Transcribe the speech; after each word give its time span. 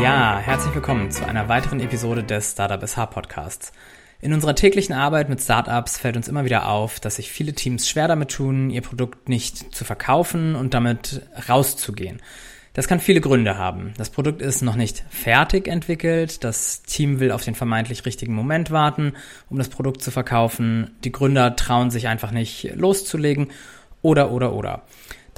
Ja, 0.00 0.38
herzlich 0.38 0.72
willkommen 0.76 1.10
zu 1.10 1.26
einer 1.26 1.48
weiteren 1.48 1.80
Episode 1.80 2.22
des 2.22 2.52
Startup 2.52 2.80
SH 2.88 3.06
Podcasts. 3.06 3.72
In 4.20 4.32
unserer 4.32 4.54
täglichen 4.54 4.94
Arbeit 4.94 5.28
mit 5.28 5.42
Startups 5.42 5.98
fällt 5.98 6.16
uns 6.16 6.28
immer 6.28 6.44
wieder 6.44 6.68
auf, 6.68 7.00
dass 7.00 7.16
sich 7.16 7.32
viele 7.32 7.52
Teams 7.52 7.88
schwer 7.88 8.06
damit 8.06 8.30
tun, 8.30 8.70
ihr 8.70 8.82
Produkt 8.82 9.28
nicht 9.28 9.74
zu 9.74 9.84
verkaufen 9.84 10.54
und 10.54 10.72
damit 10.72 11.22
rauszugehen. 11.48 12.22
Das 12.74 12.86
kann 12.86 13.00
viele 13.00 13.20
Gründe 13.20 13.58
haben. 13.58 13.92
Das 13.96 14.10
Produkt 14.10 14.40
ist 14.40 14.62
noch 14.62 14.76
nicht 14.76 15.02
fertig 15.10 15.66
entwickelt, 15.66 16.44
das 16.44 16.82
Team 16.82 17.18
will 17.18 17.32
auf 17.32 17.42
den 17.42 17.56
vermeintlich 17.56 18.06
richtigen 18.06 18.34
Moment 18.34 18.70
warten, 18.70 19.14
um 19.50 19.58
das 19.58 19.68
Produkt 19.68 20.00
zu 20.00 20.12
verkaufen, 20.12 20.92
die 21.02 21.10
Gründer 21.10 21.56
trauen 21.56 21.90
sich 21.90 22.06
einfach 22.06 22.30
nicht 22.30 22.70
loszulegen 22.76 23.48
oder 24.02 24.30
oder 24.30 24.52
oder. 24.52 24.82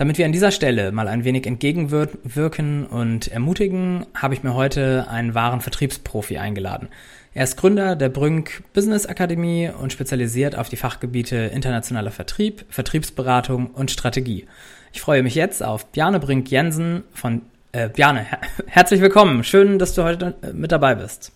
Damit 0.00 0.16
wir 0.16 0.24
an 0.24 0.32
dieser 0.32 0.50
Stelle 0.50 0.92
mal 0.92 1.08
ein 1.08 1.24
wenig 1.24 1.46
entgegenwirken 1.46 2.86
und 2.86 3.28
ermutigen, 3.28 4.06
habe 4.14 4.32
ich 4.32 4.42
mir 4.42 4.54
heute 4.54 5.06
einen 5.10 5.34
wahren 5.34 5.60
Vertriebsprofi 5.60 6.38
eingeladen. 6.38 6.88
Er 7.34 7.44
ist 7.44 7.58
Gründer 7.58 7.96
der 7.96 8.08
Brünk 8.08 8.62
Business 8.72 9.04
Akademie 9.04 9.68
und 9.68 9.92
spezialisiert 9.92 10.56
auf 10.56 10.70
die 10.70 10.76
Fachgebiete 10.76 11.36
internationaler 11.36 12.12
Vertrieb, 12.12 12.64
Vertriebsberatung 12.70 13.66
und 13.66 13.90
Strategie. 13.90 14.46
Ich 14.94 15.02
freue 15.02 15.22
mich 15.22 15.34
jetzt 15.34 15.62
auf 15.62 15.84
Bjarne 15.92 16.18
Brink 16.18 16.50
Jensen 16.50 17.02
von 17.12 17.42
äh, 17.72 17.90
Bjarne. 17.90 18.20
Her 18.20 18.40
herzlich 18.68 19.02
willkommen. 19.02 19.44
Schön, 19.44 19.78
dass 19.78 19.94
du 19.94 20.02
heute 20.02 20.34
äh, 20.40 20.54
mit 20.54 20.72
dabei 20.72 20.94
bist. 20.94 21.30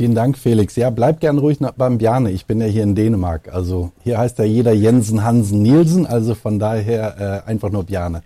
Vielen 0.00 0.14
Dank, 0.14 0.38
Felix. 0.38 0.76
Ja, 0.76 0.88
bleib 0.88 1.20
gern 1.20 1.36
ruhig 1.36 1.58
beim 1.76 1.98
Bjarne. 1.98 2.30
Ich 2.30 2.46
bin 2.46 2.58
ja 2.58 2.66
hier 2.66 2.84
in 2.84 2.94
Dänemark. 2.94 3.52
Also 3.52 3.92
hier 4.02 4.16
heißt 4.16 4.38
ja 4.38 4.46
jeder 4.46 4.72
Jensen, 4.72 5.24
Hansen, 5.24 5.60
Nielsen. 5.60 6.06
Also 6.06 6.34
von 6.34 6.58
daher 6.58 7.42
äh, 7.46 7.50
einfach 7.50 7.68
nur 7.68 7.84
Bjarne. 7.84 8.22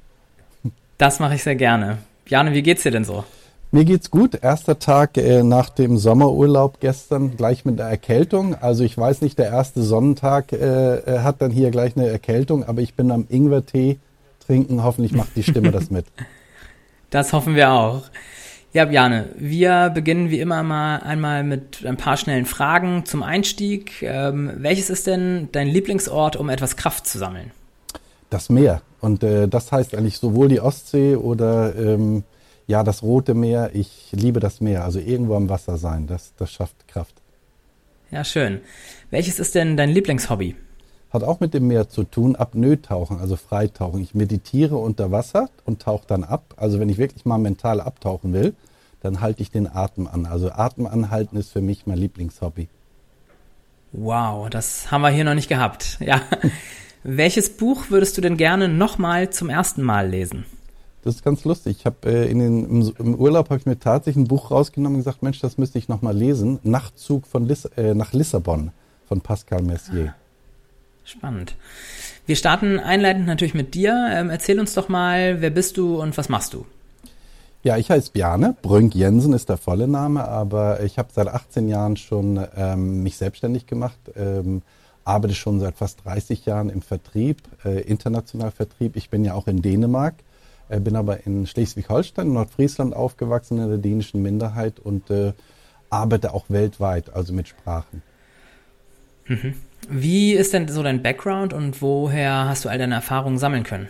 Das 0.98 1.18
mache 1.18 1.34
ich 1.34 1.42
sehr 1.42 1.56
gerne. 1.56 1.98
Bjarne, 2.26 2.52
wie 2.52 2.62
geht's 2.62 2.84
dir 2.84 2.92
denn 2.92 3.04
so? 3.04 3.24
Mir 3.72 3.84
geht's 3.84 4.12
gut. 4.12 4.38
Erster 4.40 4.78
Tag 4.78 5.16
äh, 5.16 5.42
nach 5.42 5.68
dem 5.68 5.98
Sommerurlaub 5.98 6.78
gestern 6.78 7.36
gleich 7.36 7.64
mit 7.64 7.80
der 7.80 7.86
Erkältung. 7.86 8.54
Also 8.54 8.84
ich 8.84 8.96
weiß 8.96 9.20
nicht, 9.22 9.36
der 9.40 9.46
erste 9.46 9.82
Sonnentag 9.82 10.52
äh, 10.52 10.98
äh, 10.98 11.18
hat 11.24 11.42
dann 11.42 11.50
hier 11.50 11.72
gleich 11.72 11.96
eine 11.96 12.06
Erkältung, 12.06 12.62
aber 12.62 12.82
ich 12.82 12.94
bin 12.94 13.10
am 13.10 13.26
Ingwertee 13.28 13.98
trinken. 14.46 14.84
Hoffentlich 14.84 15.10
macht 15.12 15.34
die 15.34 15.42
Stimme 15.42 15.72
das 15.72 15.90
mit. 15.90 16.06
Das 17.10 17.32
hoffen 17.32 17.54
wir 17.54 17.70
auch. 17.70 18.02
Ja, 18.74 18.86
Bjane, 18.86 19.28
wir 19.36 19.90
beginnen 19.90 20.30
wie 20.30 20.40
immer 20.40 20.64
mal 20.64 20.96
einmal 20.96 21.44
mit 21.44 21.86
ein 21.86 21.96
paar 21.96 22.16
schnellen 22.16 22.44
Fragen 22.44 23.04
zum 23.06 23.22
Einstieg. 23.22 24.02
Ähm, 24.02 24.50
welches 24.56 24.90
ist 24.90 25.06
denn 25.06 25.48
dein 25.52 25.68
Lieblingsort, 25.68 26.34
um 26.34 26.48
etwas 26.48 26.76
Kraft 26.76 27.06
zu 27.06 27.18
sammeln? 27.18 27.52
Das 28.30 28.50
Meer. 28.50 28.82
Und 29.00 29.22
äh, 29.22 29.46
das 29.46 29.70
heißt 29.70 29.94
eigentlich 29.94 30.18
sowohl 30.18 30.48
die 30.48 30.58
Ostsee 30.58 31.14
oder 31.14 31.72
ähm, 31.76 32.24
ja 32.66 32.82
das 32.82 33.04
Rote 33.04 33.34
Meer. 33.34 33.70
Ich 33.74 34.08
liebe 34.10 34.40
das 34.40 34.60
Meer. 34.60 34.82
Also 34.82 34.98
irgendwo 34.98 35.36
am 35.36 35.48
Wasser 35.48 35.78
sein. 35.78 36.08
Das, 36.08 36.32
das 36.36 36.50
schafft 36.50 36.88
Kraft. 36.88 37.14
Ja, 38.10 38.24
schön. 38.24 38.60
Welches 39.10 39.38
ist 39.38 39.54
denn 39.54 39.76
dein 39.76 39.90
Lieblingshobby? 39.90 40.56
Hat 41.14 41.22
auch 41.22 41.38
mit 41.38 41.54
dem 41.54 41.68
Meer 41.68 41.88
zu 41.88 42.02
tun, 42.02 42.34
Apnoe-Tauchen, 42.34 43.20
also 43.20 43.36
Freitauchen. 43.36 44.02
Ich 44.02 44.16
meditiere 44.16 44.76
unter 44.76 45.12
Wasser 45.12 45.48
und 45.64 45.80
tauche 45.80 46.02
dann 46.08 46.24
ab. 46.24 46.54
Also 46.56 46.80
wenn 46.80 46.88
ich 46.88 46.98
wirklich 46.98 47.24
mal 47.24 47.38
mental 47.38 47.80
abtauchen 47.80 48.32
will, 48.32 48.52
dann 49.00 49.20
halte 49.20 49.40
ich 49.40 49.52
den 49.52 49.68
Atem 49.72 50.08
an. 50.08 50.26
Also 50.26 50.50
Atem 50.50 50.88
anhalten 50.88 51.36
ist 51.36 51.52
für 51.52 51.60
mich 51.60 51.86
mein 51.86 51.98
Lieblingshobby. 51.98 52.66
Wow, 53.92 54.50
das 54.50 54.90
haben 54.90 55.02
wir 55.02 55.10
hier 55.10 55.22
noch 55.22 55.34
nicht 55.34 55.48
gehabt. 55.48 55.98
Ja. 56.00 56.20
Welches 57.04 57.56
Buch 57.56 57.90
würdest 57.90 58.18
du 58.18 58.20
denn 58.20 58.36
gerne 58.36 58.66
nochmal 58.66 59.30
zum 59.30 59.50
ersten 59.50 59.82
Mal 59.82 60.08
lesen? 60.08 60.44
Das 61.02 61.14
ist 61.14 61.24
ganz 61.24 61.44
lustig. 61.44 61.76
Ich 61.78 61.86
habe 61.86 62.10
äh, 62.10 62.28
in 62.28 62.40
den, 62.40 62.64
im, 62.64 62.92
im 62.98 63.14
Urlaub 63.14 63.50
habe 63.50 63.60
ich 63.60 63.66
mir 63.66 63.78
tatsächlich 63.78 64.24
ein 64.24 64.26
Buch 64.26 64.50
rausgenommen 64.50 64.96
und 64.96 65.04
gesagt, 65.04 65.22
Mensch, 65.22 65.38
das 65.38 65.58
müsste 65.58 65.78
ich 65.78 65.86
nochmal 65.86 66.16
lesen. 66.16 66.58
Nachtzug 66.64 67.28
von 67.28 67.46
Liss, 67.46 67.66
äh, 67.76 67.94
nach 67.94 68.12
Lissabon 68.12 68.72
von 69.06 69.20
Pascal 69.20 69.62
Messier. 69.62 70.14
Ah. 70.18 70.23
Spannend. 71.04 71.54
Wir 72.26 72.36
starten 72.36 72.80
einleitend 72.80 73.26
natürlich 73.26 73.54
mit 73.54 73.74
dir. 73.74 74.10
Ähm, 74.10 74.30
erzähl 74.30 74.58
uns 74.58 74.72
doch 74.72 74.88
mal, 74.88 75.42
wer 75.42 75.50
bist 75.50 75.76
du 75.76 76.00
und 76.00 76.16
was 76.16 76.30
machst 76.30 76.54
du? 76.54 76.64
Ja, 77.62 77.76
ich 77.76 77.90
heiße 77.90 78.12
Bjarne. 78.12 78.56
Brönk 78.60 78.94
Jensen 78.94 79.32
ist 79.32 79.48
der 79.48 79.56
volle 79.56 79.88
Name, 79.88 80.26
aber 80.26 80.82
ich 80.82 80.98
habe 80.98 81.08
seit 81.12 81.28
18 81.28 81.68
Jahren 81.68 81.96
schon 81.96 82.42
ähm, 82.56 83.02
mich 83.02 83.16
selbstständig 83.16 83.66
gemacht, 83.66 83.98
ähm, 84.16 84.62
arbeite 85.04 85.34
schon 85.34 85.60
seit 85.60 85.76
fast 85.76 86.04
30 86.04 86.46
Jahren 86.46 86.70
im 86.70 86.82
Vertrieb, 86.82 87.42
äh, 87.64 87.80
international 87.80 88.50
Vertrieb. 88.50 88.96
Ich 88.96 89.10
bin 89.10 89.24
ja 89.24 89.34
auch 89.34 89.46
in 89.46 89.62
Dänemark, 89.62 90.14
äh, 90.68 90.80
bin 90.80 90.96
aber 90.96 91.26
in 91.26 91.46
Schleswig-Holstein, 91.46 92.32
Nordfriesland 92.32 92.94
aufgewachsen, 92.94 93.58
in 93.58 93.68
der 93.68 93.78
dänischen 93.78 94.22
Minderheit 94.22 94.78
und 94.78 95.10
äh, 95.10 95.32
arbeite 95.90 96.34
auch 96.34 96.44
weltweit, 96.48 97.14
also 97.14 97.32
mit 97.32 97.48
Sprachen. 97.48 98.02
Mhm. 99.26 99.54
Wie 99.88 100.32
ist 100.32 100.52
denn 100.52 100.68
so 100.68 100.82
dein 100.82 101.02
Background 101.02 101.52
und 101.52 101.82
woher 101.82 102.48
hast 102.48 102.64
du 102.64 102.68
all 102.68 102.78
deine 102.78 102.94
Erfahrungen 102.94 103.38
sammeln 103.38 103.64
können? 103.64 103.88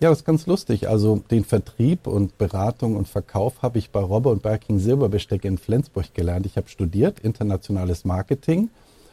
Ja, 0.00 0.08
das 0.08 0.20
ist 0.20 0.24
ganz 0.24 0.46
lustig. 0.46 0.88
Also 0.88 1.22
den 1.30 1.44
Vertrieb 1.44 2.06
und 2.06 2.38
Beratung 2.38 2.96
und 2.96 3.06
Verkauf 3.06 3.62
habe 3.62 3.78
ich 3.78 3.90
bei 3.90 4.00
Robber 4.00 4.30
und 4.30 4.42
Berking 4.42 4.78
Silberbestecke 4.78 5.46
in 5.46 5.58
Flensburg 5.58 6.14
gelernt. 6.14 6.46
Ich 6.46 6.56
habe 6.56 6.68
studiert 6.68 7.20
internationales 7.20 8.06
Marketing 8.06 8.70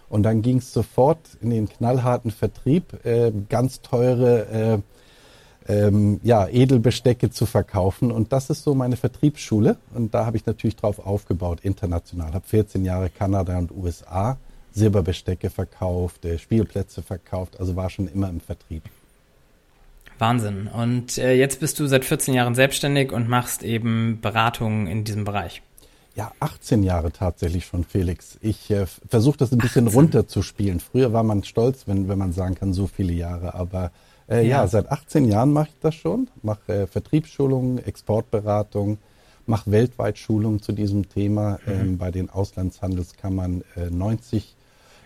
und 0.07 0.23
dann 0.23 0.41
ging 0.41 0.59
es 0.59 0.71
sofort 0.71 1.19
in 1.41 1.49
den 1.49 1.67
knallharten 1.67 2.31
Vertrieb, 2.31 3.05
äh, 3.05 3.33
ganz 3.49 3.81
teure 3.81 4.81
äh, 5.67 5.77
ähm, 5.87 6.21
ja, 6.23 6.47
Edelbestecke 6.47 7.29
zu 7.29 7.45
verkaufen. 7.45 8.09
Und 8.09 8.31
das 8.31 8.49
ist 8.49 8.63
so 8.63 8.73
meine 8.73 8.95
Vertriebsschule. 8.95 9.75
Und 9.93 10.13
da 10.13 10.25
habe 10.25 10.37
ich 10.37 10.45
natürlich 10.45 10.77
drauf 10.77 11.05
aufgebaut, 11.05 11.59
international. 11.63 12.33
Habe 12.33 12.47
14 12.47 12.85
Jahre 12.85 13.09
Kanada 13.09 13.57
und 13.57 13.71
USA 13.71 14.37
Silberbestecke 14.77 15.49
verkauft, 15.49 16.23
äh, 16.25 16.37
Spielplätze 16.37 17.01
verkauft, 17.01 17.59
also 17.59 17.75
war 17.75 17.89
schon 17.89 18.07
immer 18.07 18.29
im 18.29 18.39
Vertrieb. 18.39 18.83
Wahnsinn. 20.19 20.67
Und 20.67 21.17
äh, 21.17 21.33
jetzt 21.33 21.59
bist 21.59 21.79
du 21.79 21.87
seit 21.87 22.05
14 22.05 22.33
Jahren 22.33 22.55
selbstständig 22.55 23.11
und 23.11 23.27
machst 23.29 23.63
eben 23.63 24.19
Beratungen 24.21 24.87
in 24.87 25.03
diesem 25.03 25.25
Bereich. 25.25 25.61
Ja, 26.15 26.31
18 26.39 26.81
Jahre 26.81 27.11
tatsächlich 27.11 27.65
schon, 27.67 27.83
Felix. 27.83 28.39
Ich 28.41 28.71
äh, 28.71 28.87
versuche 29.07 29.37
das 29.37 29.51
ein 29.51 29.59
bisschen 29.59 29.85
18. 29.87 29.99
runterzuspielen. 29.99 30.79
Früher 30.79 31.13
war 31.13 31.23
man 31.23 31.43
stolz, 31.43 31.83
wenn, 31.85 32.07
wenn 32.07 32.17
man 32.17 32.33
sagen 32.33 32.55
kann, 32.55 32.73
so 32.73 32.87
viele 32.87 33.13
Jahre. 33.13 33.53
Aber 33.53 33.91
äh, 34.27 34.37
ja. 34.37 34.61
ja. 34.61 34.67
seit 34.67 34.91
18 34.91 35.25
Jahren 35.25 35.53
mache 35.53 35.69
ich 35.69 35.79
das 35.79 35.93
schon. 35.93 36.27
Mache 36.41 36.73
äh, 36.73 36.87
Vertriebsschulungen, 36.87 37.85
Exportberatung, 37.85 38.97
mache 39.45 39.69
weltweit 39.69 40.17
Schulungen 40.17 40.59
zu 40.59 40.71
diesem 40.71 41.07
Thema. 41.07 41.59
Mhm. 41.65 41.71
Ähm, 41.71 41.97
bei 41.99 42.09
den 42.09 42.31
Auslandshandelskammern 42.31 43.63
äh, 43.75 43.91
90 43.91 44.56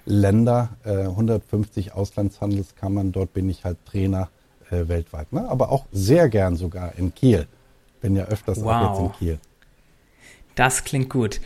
Länder, 0.06 0.70
äh, 0.84 1.06
150 1.06 1.94
Auslandshandelskammern. 1.94 3.12
Dort 3.12 3.34
bin 3.34 3.50
ich 3.50 3.64
halt 3.64 3.78
Trainer 3.86 4.30
äh, 4.70 4.88
weltweit. 4.88 5.32
Ne? 5.34 5.48
Aber 5.48 5.72
auch 5.72 5.86
sehr 5.92 6.30
gern 6.30 6.56
sogar 6.56 6.96
in 6.98 7.14
Kiel. 7.14 7.48
Bin 8.02 8.16
ja 8.16 8.26
öfters 8.26 8.64
wow. 8.64 8.74
auch 8.74 8.90
jetzt 8.90 9.00
in 9.00 9.12
Kiel. 9.20 9.40
Das 10.56 10.84
klingt 10.84 11.10
gut. 11.10 11.40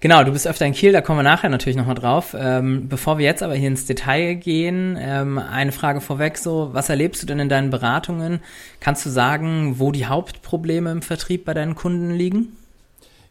Genau, 0.00 0.24
du 0.24 0.32
bist 0.32 0.48
öfter 0.48 0.66
in 0.66 0.72
Kiel, 0.72 0.90
da 0.90 1.00
kommen 1.00 1.20
wir 1.20 1.22
nachher 1.22 1.48
natürlich 1.48 1.76
nochmal 1.76 1.94
drauf. 1.94 2.34
Ähm, 2.36 2.88
bevor 2.88 3.18
wir 3.18 3.24
jetzt 3.24 3.42
aber 3.42 3.54
hier 3.54 3.68
ins 3.68 3.86
Detail 3.86 4.34
gehen, 4.34 4.98
ähm, 5.00 5.38
eine 5.38 5.70
Frage 5.70 6.00
vorweg 6.00 6.38
so, 6.38 6.70
was 6.72 6.88
erlebst 6.88 7.22
du 7.22 7.26
denn 7.28 7.38
in 7.38 7.48
deinen 7.48 7.70
Beratungen? 7.70 8.40
Kannst 8.80 9.06
du 9.06 9.10
sagen, 9.10 9.78
wo 9.78 9.92
die 9.92 10.06
Hauptprobleme 10.06 10.90
im 10.90 11.02
Vertrieb 11.02 11.44
bei 11.44 11.54
deinen 11.54 11.76
Kunden 11.76 12.10
liegen? 12.10 12.56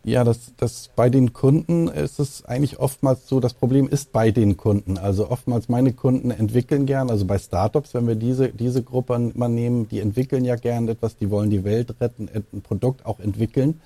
Ja, 0.03 0.23
das, 0.23 0.53
das 0.57 0.89
bei 0.95 1.11
den 1.11 1.31
Kunden 1.31 1.87
ist 1.87 2.19
es 2.19 2.43
eigentlich 2.45 2.79
oftmals 2.79 3.27
so, 3.27 3.39
das 3.39 3.53
Problem 3.53 3.87
ist 3.87 4.11
bei 4.11 4.31
den 4.31 4.57
Kunden. 4.57 4.97
Also 4.97 5.29
oftmals 5.29 5.69
meine 5.69 5.93
Kunden 5.93 6.31
entwickeln 6.31 6.87
gern, 6.87 7.11
also 7.11 7.25
bei 7.25 7.37
Startups, 7.37 7.93
wenn 7.93 8.07
wir 8.07 8.15
diese, 8.15 8.49
diese 8.49 8.81
Gruppe 8.81 9.31
mal 9.35 9.47
nehmen, 9.47 9.87
die 9.87 9.99
entwickeln 9.99 10.43
ja 10.43 10.55
gern 10.55 10.87
etwas, 10.87 11.17
die 11.17 11.29
wollen 11.29 11.51
die 11.51 11.63
Welt 11.63 11.95
retten, 12.01 12.29
ein 12.33 12.61
Produkt 12.61 13.05
auch 13.05 13.19
entwickeln. 13.19 13.79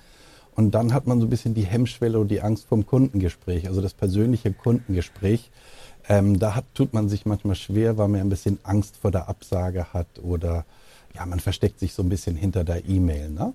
Und 0.54 0.74
dann 0.74 0.94
hat 0.94 1.06
man 1.06 1.20
so 1.20 1.26
ein 1.26 1.30
bisschen 1.30 1.52
die 1.52 1.66
Hemmschwelle 1.66 2.18
und 2.18 2.28
die 2.28 2.40
Angst 2.40 2.66
vom 2.66 2.86
Kundengespräch, 2.86 3.68
also 3.68 3.82
das 3.82 3.92
persönliche 3.92 4.54
Kundengespräch. 4.54 5.50
Ähm, 6.08 6.38
da 6.38 6.54
hat, 6.54 6.64
tut 6.72 6.94
man 6.94 7.10
sich 7.10 7.26
manchmal 7.26 7.56
schwer, 7.56 7.98
weil 7.98 8.08
man 8.08 8.20
ein 8.20 8.30
bisschen 8.30 8.58
Angst 8.62 8.96
vor 8.96 9.10
der 9.10 9.28
Absage 9.28 9.92
hat 9.92 10.06
oder 10.22 10.64
ja, 11.14 11.26
man 11.26 11.40
versteckt 11.40 11.78
sich 11.78 11.92
so 11.92 12.02
ein 12.02 12.08
bisschen 12.08 12.36
hinter 12.36 12.64
der 12.64 12.88
E-Mail. 12.88 13.28
Ne? 13.28 13.52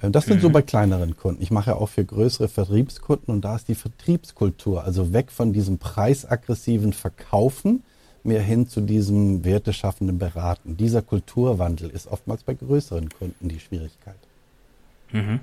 Äh, 0.00 0.10
das 0.10 0.26
sind 0.26 0.38
mhm. 0.38 0.42
so 0.42 0.50
bei 0.50 0.62
kleineren 0.62 1.16
Kunden. 1.16 1.42
Ich 1.42 1.50
mache 1.50 1.70
ja 1.70 1.76
auch 1.76 1.88
für 1.88 2.04
größere 2.04 2.48
Vertriebskunden 2.48 3.32
und 3.34 3.44
da 3.44 3.56
ist 3.56 3.68
die 3.68 3.74
Vertriebskultur, 3.74 4.84
also 4.84 5.12
weg 5.12 5.30
von 5.30 5.52
diesem 5.52 5.78
preisaggressiven 5.78 6.92
Verkaufen, 6.92 7.82
mehr 8.24 8.42
hin 8.42 8.68
zu 8.68 8.80
diesem 8.80 9.44
werteschaffenden 9.44 10.18
Beraten. 10.18 10.76
Dieser 10.76 11.02
Kulturwandel 11.02 11.90
ist 11.90 12.08
oftmals 12.08 12.42
bei 12.42 12.54
größeren 12.54 13.08
Kunden 13.10 13.48
die 13.48 13.60
Schwierigkeit. 13.60 14.16
Mhm. 15.12 15.40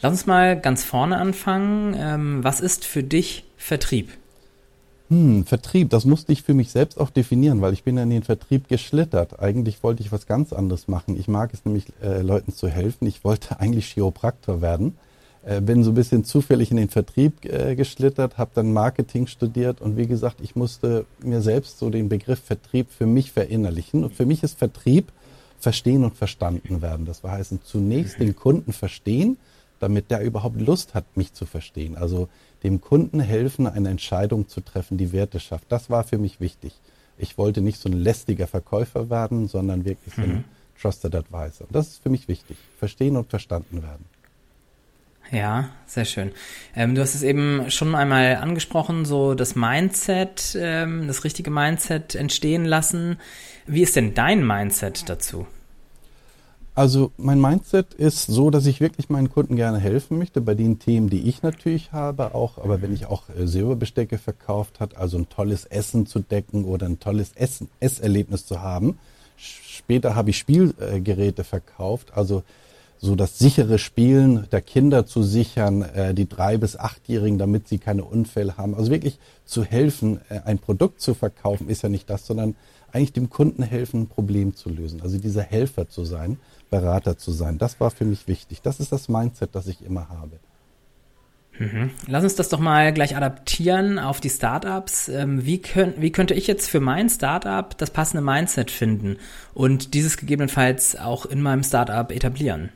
Lass 0.00 0.12
uns 0.12 0.26
mal 0.26 0.58
ganz 0.58 0.84
vorne 0.84 1.16
anfangen. 1.16 1.94
Ähm, 1.98 2.44
was 2.44 2.60
ist 2.60 2.84
für 2.84 3.02
dich 3.02 3.44
Vertrieb? 3.56 4.10
Hm, 5.10 5.44
Vertrieb, 5.44 5.90
das 5.90 6.04
musste 6.04 6.32
ich 6.32 6.44
für 6.44 6.54
mich 6.54 6.70
selbst 6.70 7.00
auch 7.00 7.10
definieren, 7.10 7.60
weil 7.60 7.72
ich 7.72 7.82
bin 7.82 7.96
in 7.96 8.10
den 8.10 8.22
Vertrieb 8.22 8.68
geschlittert. 8.68 9.40
Eigentlich 9.40 9.82
wollte 9.82 10.04
ich 10.04 10.12
was 10.12 10.26
ganz 10.26 10.52
anderes 10.52 10.86
machen. 10.86 11.18
Ich 11.18 11.26
mag 11.26 11.52
es 11.52 11.64
nämlich, 11.64 11.86
äh, 12.00 12.22
Leuten 12.22 12.52
zu 12.52 12.68
helfen. 12.68 13.08
Ich 13.08 13.24
wollte 13.24 13.58
eigentlich 13.60 13.86
Chiropraktor 13.86 14.62
werden. 14.62 14.96
äh, 15.44 15.60
bin 15.60 15.82
so 15.82 15.90
ein 15.90 15.94
bisschen 15.94 16.22
zufällig 16.22 16.70
in 16.70 16.76
den 16.76 16.88
Vertrieb 16.90 17.44
äh, 17.44 17.74
geschlittert, 17.74 18.38
habe 18.38 18.52
dann 18.54 18.72
Marketing 18.72 19.26
studiert 19.26 19.80
und 19.80 19.96
wie 19.96 20.06
gesagt, 20.06 20.36
ich 20.42 20.54
musste 20.54 21.06
mir 21.24 21.40
selbst 21.40 21.80
so 21.80 21.90
den 21.90 22.08
Begriff 22.08 22.38
Vertrieb 22.40 22.86
für 22.88 23.06
mich 23.06 23.32
verinnerlichen. 23.32 24.04
Und 24.04 24.14
für 24.14 24.26
mich 24.26 24.44
ist 24.44 24.58
Vertrieb 24.58 25.10
verstehen 25.58 26.04
und 26.04 26.16
verstanden 26.16 26.82
werden. 26.82 27.04
Das 27.04 27.24
heißt, 27.24 27.54
zunächst 27.64 28.20
den 28.20 28.36
Kunden 28.36 28.72
verstehen, 28.72 29.38
damit 29.80 30.10
der 30.10 30.20
überhaupt 30.20 30.60
Lust 30.60 30.94
hat, 30.94 31.04
mich 31.16 31.32
zu 31.32 31.46
verstehen. 31.46 31.96
Also 31.96 32.28
dem 32.62 32.80
Kunden 32.80 33.20
helfen, 33.20 33.66
eine 33.66 33.88
Entscheidung 33.88 34.48
zu 34.48 34.60
treffen, 34.60 34.98
die 34.98 35.12
Werte 35.12 35.40
schafft. 35.40 35.64
Das 35.70 35.90
war 35.90 36.04
für 36.04 36.18
mich 36.18 36.40
wichtig. 36.40 36.72
Ich 37.18 37.38
wollte 37.38 37.60
nicht 37.60 37.80
so 37.80 37.88
ein 37.88 37.98
lästiger 37.98 38.46
Verkäufer 38.46 39.10
werden, 39.10 39.48
sondern 39.48 39.84
wirklich 39.84 40.14
so 40.14 40.22
ein 40.22 40.28
mhm. 40.28 40.44
Trusted 40.80 41.14
Advisor. 41.14 41.66
Das 41.70 41.88
ist 41.88 42.02
für 42.02 42.08
mich 42.08 42.28
wichtig. 42.28 42.56
Verstehen 42.78 43.16
und 43.16 43.28
verstanden 43.28 43.82
werden. 43.82 44.04
Ja, 45.30 45.68
sehr 45.86 46.06
schön. 46.06 46.32
Ähm, 46.74 46.94
du 46.94 47.02
hast 47.02 47.14
es 47.14 47.22
eben 47.22 47.70
schon 47.70 47.94
einmal 47.94 48.36
angesprochen, 48.36 49.04
so 49.04 49.34
das 49.34 49.54
Mindset, 49.54 50.56
ähm, 50.58 51.06
das 51.06 51.22
richtige 51.22 51.50
Mindset 51.50 52.16
entstehen 52.16 52.64
lassen. 52.64 53.18
Wie 53.66 53.82
ist 53.82 53.94
denn 53.94 54.14
dein 54.14 54.44
Mindset 54.44 55.08
dazu? 55.08 55.46
Also 56.74 57.10
mein 57.16 57.40
Mindset 57.40 57.94
ist 57.94 58.26
so, 58.26 58.50
dass 58.50 58.66
ich 58.66 58.80
wirklich 58.80 59.10
meinen 59.10 59.28
Kunden 59.28 59.56
gerne 59.56 59.78
helfen 59.78 60.18
möchte 60.18 60.40
bei 60.40 60.54
den 60.54 60.78
Themen, 60.78 61.10
die 61.10 61.28
ich 61.28 61.42
natürlich 61.42 61.92
habe, 61.92 62.34
auch, 62.34 62.58
aber 62.58 62.80
wenn 62.80 62.92
ich 62.92 63.06
auch 63.06 63.24
äh, 63.28 63.46
Silberbestecke 63.46 64.18
verkauft 64.18 64.78
hat, 64.78 64.96
also 64.96 65.18
ein 65.18 65.28
tolles 65.28 65.64
Essen 65.64 66.06
zu 66.06 66.20
decken 66.20 66.64
oder 66.64 66.86
ein 66.86 67.00
tolles 67.00 67.32
Essen, 67.34 67.68
Esserlebnis 67.80 68.46
zu 68.46 68.60
haben. 68.62 68.98
Später 69.36 70.14
habe 70.14 70.30
ich 70.30 70.38
Spielgeräte 70.38 71.44
verkauft, 71.44 72.12
also 72.14 72.44
so 72.98 73.16
das 73.16 73.38
sichere 73.38 73.78
Spielen 73.78 74.46
der 74.52 74.60
Kinder 74.60 75.06
zu 75.06 75.22
sichern, 75.22 75.82
äh, 75.82 76.14
die 76.14 76.28
drei 76.28 76.58
bis 76.58 76.76
achtjährigen, 76.76 77.38
damit 77.38 77.66
sie 77.66 77.78
keine 77.78 78.04
Unfälle 78.04 78.58
haben. 78.58 78.74
Also 78.74 78.90
wirklich 78.90 79.18
zu 79.44 79.64
helfen, 79.64 80.20
äh, 80.28 80.40
ein 80.44 80.58
Produkt 80.58 81.00
zu 81.00 81.14
verkaufen, 81.14 81.68
ist 81.68 81.82
ja 81.82 81.88
nicht 81.88 82.08
das, 82.10 82.26
sondern 82.26 82.54
eigentlich 82.92 83.12
dem 83.12 83.30
Kunden 83.30 83.62
helfen, 83.62 84.02
ein 84.02 84.06
Problem 84.06 84.54
zu 84.54 84.68
lösen. 84.68 85.00
Also 85.02 85.18
dieser 85.18 85.42
Helfer 85.42 85.88
zu 85.88 86.04
sein, 86.04 86.38
Berater 86.70 87.18
zu 87.18 87.32
sein. 87.32 87.58
Das 87.58 87.80
war 87.80 87.90
für 87.90 88.04
mich 88.04 88.28
wichtig. 88.28 88.62
Das 88.62 88.80
ist 88.80 88.92
das 88.92 89.08
Mindset, 89.08 89.54
das 89.54 89.66
ich 89.66 89.82
immer 89.84 90.08
habe. 90.08 90.38
Mhm. 91.58 91.90
Lass 92.06 92.24
uns 92.24 92.36
das 92.36 92.48
doch 92.48 92.58
mal 92.58 92.92
gleich 92.92 93.16
adaptieren 93.16 93.98
auf 93.98 94.20
die 94.20 94.30
Startups. 94.30 95.08
Ähm, 95.08 95.44
wie, 95.44 95.60
könnt, 95.60 96.00
wie 96.00 96.10
könnte 96.10 96.34
ich 96.34 96.46
jetzt 96.46 96.70
für 96.70 96.80
mein 96.80 97.10
Startup 97.10 97.76
das 97.76 97.90
passende 97.90 98.22
Mindset 98.22 98.70
finden 98.70 99.18
und 99.52 99.92
dieses 99.94 100.16
gegebenenfalls 100.16 100.96
auch 100.96 101.26
in 101.26 101.42
meinem 101.42 101.62
Startup 101.62 102.10
etablieren? 102.10 102.70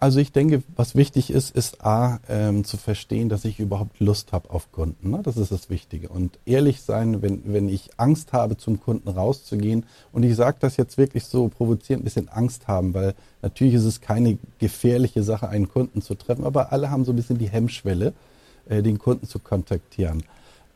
Also 0.00 0.20
ich 0.20 0.30
denke, 0.30 0.62
was 0.76 0.94
wichtig 0.94 1.28
ist, 1.28 1.50
ist 1.56 1.84
A, 1.84 2.20
ähm, 2.28 2.62
zu 2.62 2.76
verstehen, 2.76 3.28
dass 3.28 3.44
ich 3.44 3.58
überhaupt 3.58 3.98
Lust 3.98 4.30
habe 4.30 4.50
auf 4.50 4.70
Kunden. 4.70 5.10
Ne? 5.10 5.22
Das 5.24 5.36
ist 5.36 5.50
das 5.50 5.70
Wichtige. 5.70 6.08
Und 6.08 6.38
ehrlich 6.46 6.82
sein, 6.82 7.20
wenn, 7.20 7.42
wenn 7.52 7.68
ich 7.68 7.90
Angst 7.96 8.32
habe, 8.32 8.56
zum 8.56 8.80
Kunden 8.80 9.08
rauszugehen. 9.08 9.86
Und 10.12 10.22
ich 10.22 10.36
sage 10.36 10.58
das 10.60 10.76
jetzt 10.76 10.98
wirklich 10.98 11.24
so 11.24 11.48
provozierend, 11.48 12.02
ein 12.02 12.04
bisschen 12.04 12.28
Angst 12.28 12.68
haben, 12.68 12.94
weil 12.94 13.14
natürlich 13.42 13.74
ist 13.74 13.86
es 13.86 14.00
keine 14.00 14.38
gefährliche 14.60 15.24
Sache, 15.24 15.48
einen 15.48 15.68
Kunden 15.68 16.00
zu 16.00 16.14
treffen, 16.14 16.44
aber 16.44 16.70
alle 16.70 16.92
haben 16.92 17.04
so 17.04 17.12
ein 17.12 17.16
bisschen 17.16 17.38
die 17.38 17.48
Hemmschwelle, 17.48 18.12
äh, 18.68 18.84
den 18.84 19.00
Kunden 19.00 19.26
zu 19.26 19.40
kontaktieren. 19.40 20.22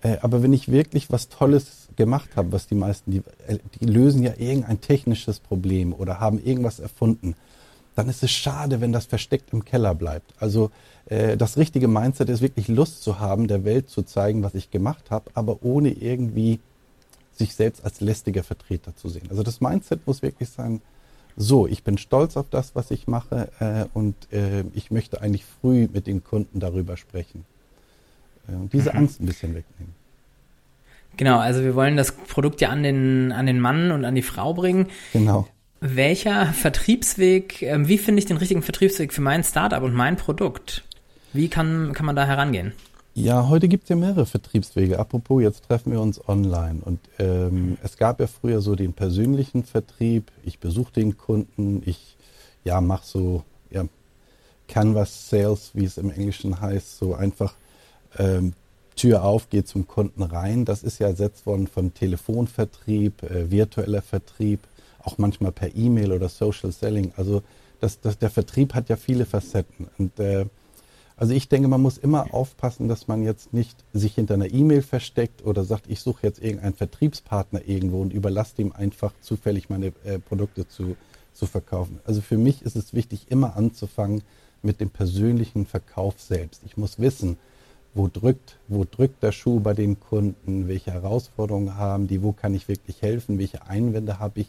Äh, 0.01 0.17
aber 0.23 0.43
wenn 0.43 0.53
ich 0.53 0.73
wirklich 0.73 1.13
was 1.13 1.29
Tolles 1.29 1.87
gemacht 1.95 2.31
habe, 2.35 2.51
was 2.51 2.67
die 2.67 2.75
meisten, 2.75 3.13
die, 3.13 3.23
äh, 3.47 3.59
die 3.81 3.87
lösen 3.87 4.25
ja 4.25 4.33
irgendein 4.37 4.81
technisches 4.81 5.39
Problem 5.39 5.93
oder 5.93 6.19
haben 6.19 6.45
irgendwas 6.45 6.81
erfunden 6.81 7.37
dann 7.95 8.09
ist 8.09 8.23
es 8.23 8.31
schade, 8.31 8.81
wenn 8.81 8.93
das 8.93 9.07
versteckt 9.07 9.53
im 9.53 9.65
Keller 9.65 9.95
bleibt. 9.95 10.33
Also 10.39 10.71
äh, 11.07 11.37
das 11.37 11.57
richtige 11.57 11.89
Mindset 11.89 12.29
ist 12.29 12.41
wirklich 12.41 12.69
Lust 12.69 13.03
zu 13.03 13.21
haben, 13.21 13.49
der 13.49 13.65
Welt 13.65 13.91
zu 13.91 14.03
zeigen, 14.03 14.43
was 14.43 14.55
ich 14.55 14.71
gemacht 14.71 15.11
habe, 15.11 15.31
aber 15.35 15.59
ohne 15.63 15.91
irgendwie 15.91 16.61
sich 17.35 17.55
selbst 17.55 17.85
als 17.85 18.01
lästiger 18.01 18.43
Vertreter 18.43 18.95
zu 18.97 19.09
sehen. 19.09 19.27
Also 19.31 19.43
das 19.43 19.61
Mindset 19.61 20.07
muss 20.07 20.23
wirklich 20.23 20.49
sein, 20.49 20.81
so, 21.37 21.67
ich 21.67 21.83
bin 21.83 21.97
stolz 21.97 22.37
auf 22.37 22.47
das, 22.51 22.75
was 22.75 22.91
ich 22.91 23.07
mache 23.07 23.49
äh, 23.59 23.87
und 23.95 24.15
äh, 24.33 24.65
ich 24.75 24.91
möchte 24.91 25.23
eigentlich 25.23 25.45
früh 25.45 25.89
mit 25.91 26.07
den 26.07 26.23
Kunden 26.23 26.61
darüber 26.61 26.97
sprechen. 26.97 27.47
Äh, 28.49 28.53
und 28.53 28.73
diese 28.73 28.91
mhm. 28.91 28.99
Angst 28.99 29.21
ein 29.21 29.27
bisschen 29.27 29.55
wegnehmen. 29.55 29.95
Genau, 31.17 31.39
also 31.39 31.63
wir 31.63 31.75
wollen 31.75 31.97
das 31.97 32.13
Produkt 32.13 32.61
ja 32.61 32.71
an 32.71 32.83
den, 32.83 33.33
an 33.33 33.47
den 33.47 33.61
Mann 33.61 33.91
und 33.93 34.05
an 34.05 34.15
die 34.15 34.23
Frau 34.23 34.55
bringen. 34.55 34.87
Genau. 35.13 35.47
Welcher 35.85 36.47
Vertriebsweg, 36.53 37.61
äh, 37.63 37.89
wie 37.89 37.99
finde 37.99 38.21
ich 38.21 38.27
den 38.27 38.37
richtigen 38.37 38.63
Vertriebsweg 38.63 39.13
für 39.13 39.21
mein 39.21 39.43
Startup 39.43 39.83
und 39.83 39.95
mein 39.95 40.15
Produkt? 40.15 40.85
Wie 41.33 41.49
kann, 41.49 41.93
kann 41.93 42.07
man 42.07 42.15
da 42.15 42.25
herangehen? 42.25 42.73
Ja, 43.15 43.49
heute 43.49 43.67
gibt 43.67 43.83
es 43.83 43.89
ja 43.89 43.97
mehrere 43.97 44.25
Vertriebswege. 44.25 45.01
Apropos, 45.01 45.43
jetzt 45.43 45.65
treffen 45.65 45.91
wir 45.91 46.01
uns 46.01 46.21
online. 46.29 46.83
Und 46.85 47.01
ähm, 47.19 47.79
es 47.83 47.97
gab 47.97 48.21
ja 48.21 48.29
früher 48.29 48.61
so 48.61 48.77
den 48.77 48.93
persönlichen 48.93 49.65
Vertrieb. 49.65 50.31
Ich 50.45 50.61
besuche 50.61 50.93
den 50.93 51.19
Kunden, 51.19 51.83
ich 51.85 52.17
ja, 52.63 52.81
mache 52.81 53.05
so 53.05 53.43
ja, 53.69 53.85
Canvas 54.69 55.31
Sales, 55.31 55.73
wie 55.75 55.85
es 55.85 55.99
im 55.99 56.13
Englischen 56.13 56.61
heißt, 56.61 56.97
so 56.97 57.17
einfach 57.17 57.55
ähm, 58.19 58.53
Tür 58.95 59.25
auf, 59.25 59.51
gehe 59.51 59.65
zum 59.65 59.89
Kunden 59.89 60.23
rein. 60.23 60.65
Das 60.65 60.85
ist 60.85 61.01
ja 61.01 61.09
ersetzt 61.09 61.45
worden 61.45 61.67
von 61.67 61.93
Telefonvertrieb, 61.93 63.25
äh, 63.25 63.51
virtueller 63.51 64.03
Vertrieb 64.03 64.61
auch 65.05 65.19
manchmal 65.19 65.53
per 65.53 65.75
E-Mail 65.75 66.13
oder 66.13 66.29
Social 66.29 66.73
Selling. 66.73 67.13
Also 67.17 67.43
das, 67.81 68.01
das, 68.01 68.19
der 68.19 68.31
Vertrieb 68.31 68.75
hat 68.75 68.89
ja 68.89 68.97
viele 68.97 69.27
Facetten. 69.27 69.89
Und 69.99 70.19
äh, 70.21 70.47
also 71.17 71.35
ich 71.35 71.49
denke, 71.49 71.69
man 71.69 71.83
muss 71.83 71.99
immer 71.99 72.33
aufpassen, 72.35 72.89
dass 72.89 73.07
man 73.07 73.23
jetzt 73.23 73.53
nicht 73.53 73.77
sich 73.93 74.15
hinter 74.15 74.35
einer 74.35 74.53
E-Mail 74.53 74.83
versteckt 74.83 75.45
oder 75.45 75.65
sagt, 75.65 75.85
ich 75.89 76.01
suche 76.01 76.27
jetzt 76.27 76.43
irgendeinen 76.43 76.75
Vertriebspartner 76.75 77.63
irgendwo 77.67 78.01
und 78.01 78.13
überlasse 78.13 78.57
dem 78.57 78.73
einfach 78.73 79.13
zufällig 79.21 79.69
meine 79.69 79.93
äh, 80.05 80.19
Produkte 80.19 80.67
zu, 80.67 80.97
zu 81.33 81.47
verkaufen. 81.47 82.01
Also 82.05 82.21
für 82.21 82.39
mich 82.39 82.63
ist 82.63 82.77
es 82.77 82.95
wichtig, 82.95 83.27
immer 83.31 83.57
anzufangen 83.57 84.23
mit 84.63 84.81
dem 84.81 84.91
persönlichen 84.91 85.67
Verkauf 85.67 86.21
selbst. 86.21 86.63
Ich 86.65 86.77
muss 86.77 86.99
wissen, 86.99 87.37
wo 87.95 88.09
drückt, 88.09 88.59
wo 88.69 88.85
drückt 88.85 89.23
der 89.23 89.33
Schuh 89.33 89.61
bei 89.61 89.75
den 89.75 90.01
Kunden, 90.01 90.69
welche 90.69 90.93
Herausforderungen 90.93 91.77
haben 91.77 92.07
die, 92.07 92.23
wo 92.23 92.33
kann 92.33 92.55
ich 92.55 92.69
wirklich 92.69 93.03
helfen, 93.03 93.39
welche 93.39 93.67
Einwände 93.67 94.19
habe 94.19 94.41
ich 94.41 94.49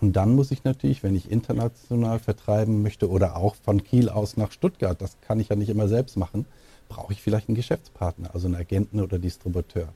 und 0.00 0.12
dann 0.14 0.34
muss 0.34 0.50
ich 0.50 0.64
natürlich, 0.64 1.02
wenn 1.02 1.16
ich 1.16 1.30
international 1.30 2.18
vertreiben 2.20 2.82
möchte 2.82 3.10
oder 3.10 3.36
auch 3.36 3.56
von 3.56 3.82
Kiel 3.82 4.08
aus 4.08 4.36
nach 4.36 4.52
Stuttgart, 4.52 5.00
das 5.00 5.16
kann 5.20 5.40
ich 5.40 5.48
ja 5.48 5.56
nicht 5.56 5.70
immer 5.70 5.88
selbst 5.88 6.16
machen, 6.16 6.46
brauche 6.88 7.12
ich 7.12 7.20
vielleicht 7.20 7.48
einen 7.48 7.56
Geschäftspartner, 7.56 8.30
also 8.32 8.46
einen 8.46 8.54
Agenten 8.54 9.00
oder 9.00 9.18
Distributeur. 9.18 9.88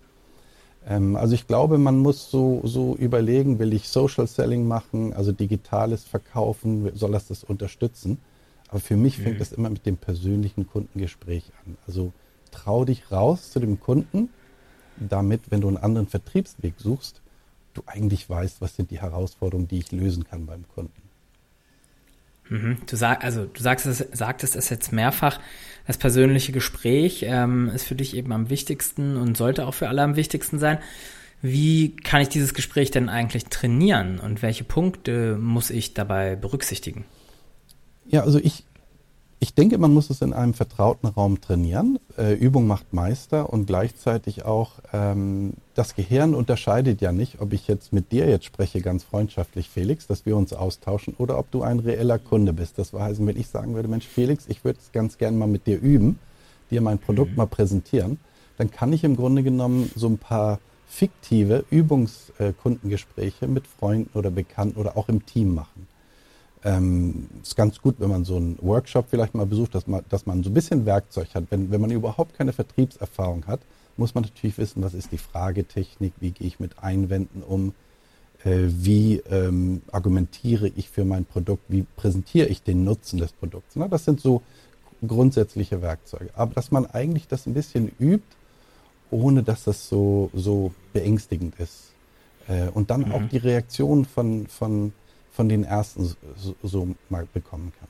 Ähm, 0.86 1.16
also 1.16 1.34
ich 1.34 1.46
glaube, 1.46 1.78
man 1.78 1.98
muss 1.98 2.30
so, 2.30 2.60
so 2.64 2.96
überlegen, 2.96 3.60
will 3.60 3.72
ich 3.72 3.88
Social 3.88 4.26
Selling 4.26 4.66
machen, 4.66 5.12
also 5.12 5.30
digitales 5.30 6.04
Verkaufen, 6.04 6.90
soll 6.96 7.12
das 7.12 7.28
das 7.28 7.44
unterstützen? 7.44 8.18
Aber 8.68 8.80
für 8.80 8.96
mich 8.96 9.18
fängt 9.18 9.36
mhm. 9.36 9.38
das 9.38 9.52
immer 9.52 9.70
mit 9.70 9.86
dem 9.86 9.96
persönlichen 9.96 10.66
Kundengespräch 10.66 11.52
an. 11.64 11.76
Also 11.86 12.12
trau 12.50 12.84
dich 12.84 13.12
raus 13.12 13.52
zu 13.52 13.60
dem 13.60 13.78
Kunden, 13.78 14.30
damit, 14.98 15.50
wenn 15.50 15.60
du 15.60 15.68
einen 15.68 15.76
anderen 15.76 16.08
Vertriebsweg 16.08 16.74
suchst, 16.78 17.21
du 17.74 17.82
eigentlich 17.86 18.28
weißt, 18.28 18.60
was 18.60 18.76
sind 18.76 18.90
die 18.90 19.00
Herausforderungen, 19.00 19.68
die 19.68 19.78
ich 19.78 19.92
lösen 19.92 20.24
kann 20.24 20.46
beim 20.46 20.66
Kunden. 20.68 21.02
Mhm. 22.48 22.78
Du, 22.86 22.96
sag, 22.96 23.24
also, 23.24 23.46
du 23.46 23.62
sagst 23.62 23.86
es, 23.86 23.98
sagtest 24.12 24.56
es 24.56 24.68
jetzt 24.68 24.92
mehrfach, 24.92 25.40
das 25.86 25.96
persönliche 25.96 26.52
Gespräch 26.52 27.24
ähm, 27.26 27.68
ist 27.68 27.86
für 27.86 27.94
dich 27.94 28.14
eben 28.14 28.32
am 28.32 28.50
wichtigsten 28.50 29.16
und 29.16 29.36
sollte 29.36 29.66
auch 29.66 29.74
für 29.74 29.88
alle 29.88 30.02
am 30.02 30.16
wichtigsten 30.16 30.58
sein. 30.58 30.78
Wie 31.40 31.96
kann 31.96 32.20
ich 32.20 32.28
dieses 32.28 32.54
Gespräch 32.54 32.90
denn 32.92 33.08
eigentlich 33.08 33.46
trainieren 33.46 34.20
und 34.20 34.42
welche 34.42 34.62
Punkte 34.62 35.36
muss 35.38 35.70
ich 35.70 35.92
dabei 35.92 36.36
berücksichtigen? 36.36 37.04
Ja, 38.06 38.22
also 38.22 38.38
ich, 38.38 38.64
ich 39.42 39.54
denke, 39.54 39.76
man 39.76 39.92
muss 39.92 40.08
es 40.08 40.22
in 40.22 40.32
einem 40.32 40.54
vertrauten 40.54 41.08
Raum 41.08 41.40
trainieren. 41.40 41.98
Äh, 42.16 42.34
Übung 42.34 42.68
macht 42.68 42.92
Meister 42.92 43.52
und 43.52 43.66
gleichzeitig 43.66 44.44
auch 44.44 44.74
ähm, 44.92 45.54
das 45.74 45.96
Gehirn 45.96 46.36
unterscheidet 46.36 47.00
ja 47.00 47.10
nicht, 47.10 47.40
ob 47.40 47.52
ich 47.52 47.66
jetzt 47.66 47.92
mit 47.92 48.12
dir 48.12 48.28
jetzt 48.28 48.44
spreche, 48.44 48.80
ganz 48.80 49.02
freundschaftlich, 49.02 49.68
Felix, 49.68 50.06
dass 50.06 50.26
wir 50.26 50.36
uns 50.36 50.52
austauschen 50.52 51.14
oder 51.18 51.40
ob 51.40 51.50
du 51.50 51.62
ein 51.62 51.80
reeller 51.80 52.20
Kunde 52.20 52.52
bist. 52.52 52.78
Das 52.78 52.92
heißt, 52.92 53.26
wenn 53.26 53.36
ich 53.36 53.48
sagen 53.48 53.74
würde, 53.74 53.88
Mensch, 53.88 54.06
Felix, 54.06 54.44
ich 54.46 54.64
würde 54.64 54.78
es 54.80 54.92
ganz 54.92 55.18
gerne 55.18 55.36
mal 55.36 55.48
mit 55.48 55.66
dir 55.66 55.80
üben, 55.80 56.20
dir 56.70 56.80
mein 56.80 57.00
Produkt 57.00 57.32
mhm. 57.32 57.38
mal 57.38 57.46
präsentieren, 57.46 58.20
dann 58.58 58.70
kann 58.70 58.92
ich 58.92 59.02
im 59.02 59.16
Grunde 59.16 59.42
genommen 59.42 59.90
so 59.96 60.06
ein 60.06 60.18
paar 60.18 60.60
fiktive 60.86 61.64
Übungskundengespräche 61.68 63.48
mit 63.48 63.66
Freunden 63.66 64.16
oder 64.16 64.30
Bekannten 64.30 64.78
oder 64.78 64.96
auch 64.96 65.08
im 65.08 65.26
Team 65.26 65.52
machen. 65.52 65.88
Ähm, 66.64 67.28
ist 67.42 67.56
ganz 67.56 67.80
gut, 67.80 67.96
wenn 67.98 68.10
man 68.10 68.24
so 68.24 68.36
einen 68.36 68.56
Workshop 68.60 69.06
vielleicht 69.10 69.34
mal 69.34 69.46
besucht, 69.46 69.74
dass 69.74 69.86
man, 69.86 70.04
dass 70.08 70.26
man 70.26 70.44
so 70.44 70.50
ein 70.50 70.54
bisschen 70.54 70.86
Werkzeug 70.86 71.34
hat. 71.34 71.44
Wenn, 71.50 71.70
wenn 71.70 71.80
man 71.80 71.90
überhaupt 71.90 72.36
keine 72.36 72.52
Vertriebserfahrung 72.52 73.46
hat, 73.46 73.60
muss 73.96 74.14
man 74.14 74.24
natürlich 74.24 74.58
wissen, 74.58 74.82
was 74.82 74.94
ist 74.94 75.10
die 75.12 75.18
Fragetechnik, 75.18 76.12
wie 76.20 76.30
gehe 76.30 76.46
ich 76.46 76.60
mit 76.60 76.78
Einwänden 76.78 77.42
um, 77.42 77.74
äh, 78.44 78.58
wie 78.68 79.16
ähm, 79.30 79.82
argumentiere 79.90 80.68
ich 80.68 80.88
für 80.88 81.04
mein 81.04 81.24
Produkt, 81.24 81.64
wie 81.68 81.84
präsentiere 81.96 82.48
ich 82.48 82.62
den 82.62 82.84
Nutzen 82.84 83.18
des 83.18 83.32
Produkts. 83.32 83.74
Na, 83.74 83.88
das 83.88 84.04
sind 84.04 84.20
so 84.20 84.42
grundsätzliche 85.06 85.82
Werkzeuge. 85.82 86.30
Aber 86.34 86.54
dass 86.54 86.70
man 86.70 86.86
eigentlich 86.86 87.28
das 87.28 87.46
ein 87.46 87.54
bisschen 87.54 87.90
übt, 87.98 88.24
ohne 89.10 89.42
dass 89.42 89.64
das 89.64 89.88
so, 89.88 90.30
so 90.32 90.72
beängstigend 90.92 91.58
ist. 91.58 91.92
Äh, 92.48 92.68
und 92.68 92.90
dann 92.90 93.02
mhm. 93.02 93.12
auch 93.12 93.22
die 93.30 93.38
Reaktion 93.38 94.04
von, 94.04 94.46
von, 94.46 94.92
von 95.32 95.48
den 95.48 95.64
Ersten 95.64 96.14
so, 96.62 96.88
mal 97.08 97.26
bekommen 97.32 97.72
kann. 97.78 97.88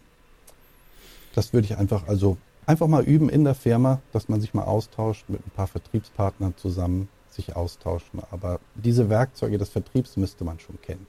Das 1.35 1.53
würde 1.53 1.67
ich 1.67 1.77
einfach, 1.77 2.07
also 2.07 2.37
einfach 2.67 2.87
mal 2.87 3.05
üben 3.05 3.29
in 3.29 3.45
der 3.45 3.55
Firma, 3.55 4.01
dass 4.13 4.29
man 4.29 4.41
sich 4.41 4.55
mal 4.55 4.65
austauscht 4.65 5.25
mit 5.29 5.45
ein 5.45 5.51
paar 5.51 5.67
Vertriebspartnern 5.67 6.55
zusammen, 6.57 7.09
sich 7.31 7.57
austauschen. 7.57 8.21
Aber 8.31 8.61
diese 8.75 9.09
Werkzeuge 9.09 9.59
des 9.59 9.71
Vertriebs 9.71 10.17
müsste 10.17 10.45
man 10.45 10.61
schon 10.61 10.81
kennen. 10.83 11.07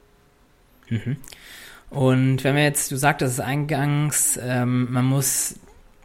Mhm. 0.89 1.17
Und 1.89 2.43
wenn 2.43 2.55
wir 2.55 2.63
jetzt, 2.63 2.91
du 2.91 2.95
sagtest 2.95 3.33
es 3.33 3.39
eingangs, 3.39 4.39
ähm, 4.41 4.91
man 4.91 5.05
muss 5.05 5.55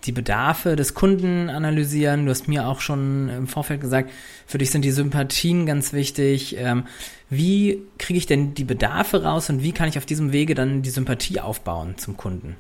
die 0.08 0.12
Bedarfe 0.12 0.74
des 0.74 0.94
Kunden 0.94 1.50
analysieren. 1.50 2.24
Du 2.24 2.30
hast 2.30 2.48
mir 2.48 2.66
auch 2.66 2.80
schon 2.80 3.28
im 3.28 3.46
Vorfeld 3.46 3.82
gesagt, 3.82 4.10
für 4.46 4.56
dich 4.56 4.70
sind 4.70 4.82
die 4.82 4.90
Sympathien 4.90 5.66
ganz 5.66 5.92
wichtig. 5.92 6.56
Ähm, 6.58 6.84
wie 7.28 7.82
kriege 7.98 8.18
ich 8.18 8.26
denn 8.26 8.54
die 8.54 8.64
Bedarfe 8.64 9.22
raus 9.22 9.50
und 9.50 9.62
wie 9.62 9.72
kann 9.72 9.88
ich 9.88 9.98
auf 9.98 10.06
diesem 10.06 10.32
Wege 10.32 10.54
dann 10.54 10.80
die 10.80 10.90
Sympathie 10.90 11.40
aufbauen 11.40 11.98
zum 11.98 12.16
Kunden? 12.16 12.56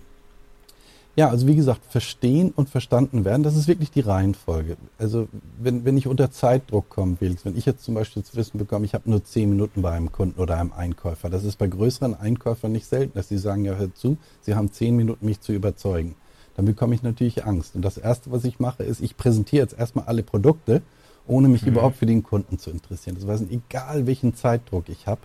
Ja, 1.16 1.30
also 1.30 1.48
wie 1.48 1.56
gesagt, 1.56 1.80
verstehen 1.90 2.52
und 2.54 2.68
verstanden 2.68 3.24
werden, 3.24 3.42
das 3.42 3.56
ist 3.56 3.66
wirklich 3.66 3.90
die 3.90 4.00
Reihenfolge. 4.00 4.76
Also 4.98 5.26
wenn, 5.58 5.84
wenn 5.84 5.96
ich 5.96 6.06
unter 6.06 6.30
Zeitdruck 6.30 6.90
komme, 6.90 7.16
Felix, 7.16 7.44
wenn 7.44 7.56
ich 7.56 7.66
jetzt 7.66 7.82
zum 7.82 7.94
Beispiel 7.94 8.22
zu 8.22 8.36
wissen 8.36 8.58
bekomme, 8.58 8.84
ich 8.84 8.94
habe 8.94 9.10
nur 9.10 9.24
zehn 9.24 9.50
Minuten 9.50 9.82
bei 9.82 9.90
einem 9.90 10.12
Kunden 10.12 10.38
oder 10.38 10.60
einem 10.60 10.72
Einkäufer, 10.72 11.28
das 11.28 11.42
ist 11.42 11.58
bei 11.58 11.66
größeren 11.66 12.14
Einkäufern 12.14 12.70
nicht 12.70 12.86
selten, 12.86 13.14
dass 13.14 13.28
sie 13.28 13.38
sagen, 13.38 13.64
ja, 13.64 13.74
hör 13.74 13.92
zu, 13.94 14.16
sie 14.42 14.54
haben 14.54 14.70
zehn 14.70 14.94
Minuten, 14.94 15.26
mich 15.26 15.40
zu 15.40 15.52
überzeugen. 15.52 16.14
Dann 16.58 16.66
bekomme 16.66 16.92
ich 16.92 17.04
natürlich 17.04 17.46
Angst. 17.46 17.76
Und 17.76 17.82
das 17.82 17.98
Erste, 17.98 18.32
was 18.32 18.42
ich 18.42 18.58
mache, 18.58 18.82
ist, 18.82 19.00
ich 19.00 19.16
präsentiere 19.16 19.62
jetzt 19.62 19.78
erstmal 19.78 20.06
alle 20.06 20.24
Produkte, 20.24 20.82
ohne 21.24 21.46
mich 21.46 21.62
mhm. 21.62 21.68
überhaupt 21.68 21.94
für 21.94 22.04
den 22.04 22.24
Kunden 22.24 22.58
zu 22.58 22.70
interessieren. 22.70 23.16
Das 23.16 23.28
heißt, 23.28 23.44
egal 23.48 24.08
welchen 24.08 24.34
Zeitdruck 24.34 24.88
ich 24.88 25.06
habe, 25.06 25.20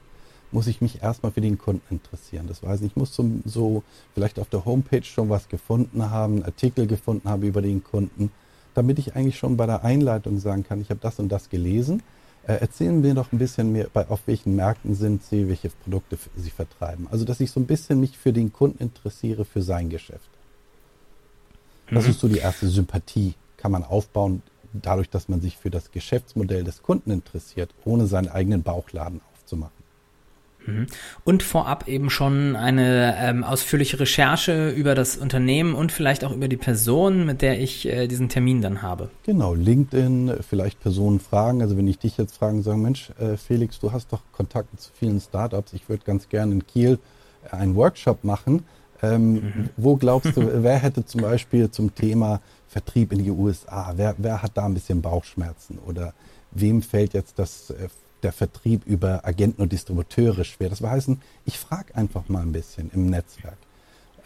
muss 0.52 0.68
ich 0.68 0.80
mich 0.80 1.02
erstmal 1.02 1.32
für 1.32 1.42
den 1.42 1.58
Kunden 1.58 1.82
interessieren. 1.90 2.46
Das 2.48 2.62
heißt, 2.62 2.84
ich 2.84 2.96
muss 2.96 3.16
so, 3.16 3.28
so 3.46 3.82
vielleicht 4.14 4.38
auf 4.38 4.48
der 4.50 4.64
Homepage 4.64 5.02
schon 5.02 5.30
was 5.30 5.50
gefunden 5.50 6.12
haben, 6.12 6.36
einen 6.36 6.46
Artikel 6.46 6.86
gefunden 6.86 7.28
haben 7.28 7.42
über 7.42 7.64
den 7.64 7.84
Kunden, 7.84 8.30
damit 8.76 9.00
ich 9.00 9.16
eigentlich 9.16 9.40
schon 9.40 9.58
bei 9.58 9.66
der 9.66 9.84
Einleitung 9.84 10.38
sagen 10.38 10.64
kann, 10.64 10.82
ich 10.82 10.92
habe 10.92 11.00
das 11.02 11.18
und 11.18 11.30
das 11.30 11.50
gelesen. 11.50 12.04
Äh, 12.46 12.58
erzählen 12.58 13.02
wir 13.02 13.16
doch 13.16 13.32
ein 13.32 13.40
bisschen 13.40 13.72
mehr, 13.72 13.88
bei, 13.92 14.08
auf 14.08 14.20
welchen 14.28 14.56
Märkten 14.56 14.94
sind 14.94 15.24
Sie, 15.24 15.48
welche 15.48 15.70
Produkte 15.70 16.16
Sie 16.36 16.52
vertreiben. 16.52 17.08
Also, 17.10 17.26
dass 17.26 17.40
ich 17.40 17.50
so 17.50 17.60
ein 17.60 17.66
bisschen 17.66 18.00
mich 18.00 18.20
für 18.20 18.34
den 18.34 18.54
Kunden 18.54 18.84
interessiere, 18.84 19.46
für 19.46 19.64
sein 19.64 19.90
Geschäft. 19.90 20.30
Das 21.92 22.06
mhm. 22.06 22.12
ist 22.12 22.20
so 22.20 22.28
die 22.28 22.40
erste 22.40 22.68
Sympathie, 22.68 23.34
kann 23.58 23.72
man 23.72 23.84
aufbauen, 23.84 24.42
dadurch, 24.74 25.10
dass 25.10 25.30
man 25.30 25.42
sich 25.42 25.58
für 25.58 25.70
das 25.70 25.92
Geschäftsmodell 25.92 26.64
des 26.64 26.82
Kunden 26.82 27.12
interessiert, 27.12 27.70
ohne 27.86 28.08
seinen 28.08 28.30
eigenen 28.30 28.64
Bauchladen 28.64 29.22
aufzumachen. 29.34 29.84
Mhm. 30.66 30.88
Und 31.24 31.44
vorab 31.44 31.88
eben 31.88 32.10
schon 32.10 32.56
eine 32.56 33.16
ähm, 33.20 33.44
ausführliche 33.44 34.00
Recherche 34.00 34.70
über 34.70 34.96
das 34.96 35.18
Unternehmen 35.18 35.76
und 35.76 35.92
vielleicht 35.92 36.24
auch 36.24 36.32
über 36.32 36.48
die 36.48 36.58
Person, 36.58 37.26
mit 37.26 37.42
der 37.42 37.60
ich 37.60 37.86
äh, 37.86 38.08
diesen 38.08 38.30
Termin 38.30 38.62
dann 38.62 38.82
habe. 38.82 39.10
Genau, 39.24 39.54
LinkedIn, 39.54 40.38
vielleicht 40.48 40.80
Personen 40.80 41.20
fragen. 41.20 41.62
Also 41.62 41.78
wenn 41.78 41.88
ich 41.88 42.00
dich 42.00 42.18
jetzt 42.18 42.38
fragen, 42.38 42.64
sagen, 42.64 42.82
Mensch, 42.82 43.12
äh, 43.20 43.38
Felix, 43.38 43.80
du 43.80 43.92
hast 43.92 44.12
doch 44.14 44.22
Kontakte 44.32 44.78
zu 44.78 44.92
vielen 44.98 45.20
Startups. 45.20 45.74
Ich 45.74 45.90
würde 45.90 46.04
ganz 46.06 46.30
gerne 46.30 46.54
in 46.54 46.66
Kiel 46.66 47.00
äh, 47.52 47.56
einen 47.56 47.76
Workshop 47.76 48.24
machen. 48.24 48.66
Ähm, 49.02 49.34
mhm. 49.34 49.70
Wo 49.78 49.96
glaubst 49.96 50.38
du, 50.38 50.50
wer 50.64 50.78
hätte 50.78 51.06
zum 51.06 51.22
Beispiel 51.22 51.70
zum 51.72 51.94
Thema 51.94 52.42
Vertrieb 52.68 53.12
in 53.12 53.24
die 53.24 53.32
USA, 53.32 53.94
wer, 53.96 54.16
wer 54.18 54.42
hat 54.42 54.52
da 54.56 54.66
ein 54.66 54.74
bisschen 54.74 55.02
Bauchschmerzen 55.02 55.80
oder 55.86 56.14
wem 56.52 56.82
fällt 56.82 57.14
jetzt 57.14 57.40
das 57.40 57.70
äh, 57.72 57.88
der 58.24 58.32
Vertrieb 58.32 58.86
über 58.86 59.26
Agenten 59.26 59.62
und 59.62 59.72
Distributeure 59.72 60.44
schwer. 60.44 60.70
Das 60.70 60.82
heißen, 60.82 61.22
ich 61.46 61.60
frage 61.60 61.94
einfach 61.96 62.30
mal 62.30 62.42
ein 62.42 62.52
bisschen 62.52 62.90
im 62.94 63.10
Netzwerk. 63.10 63.58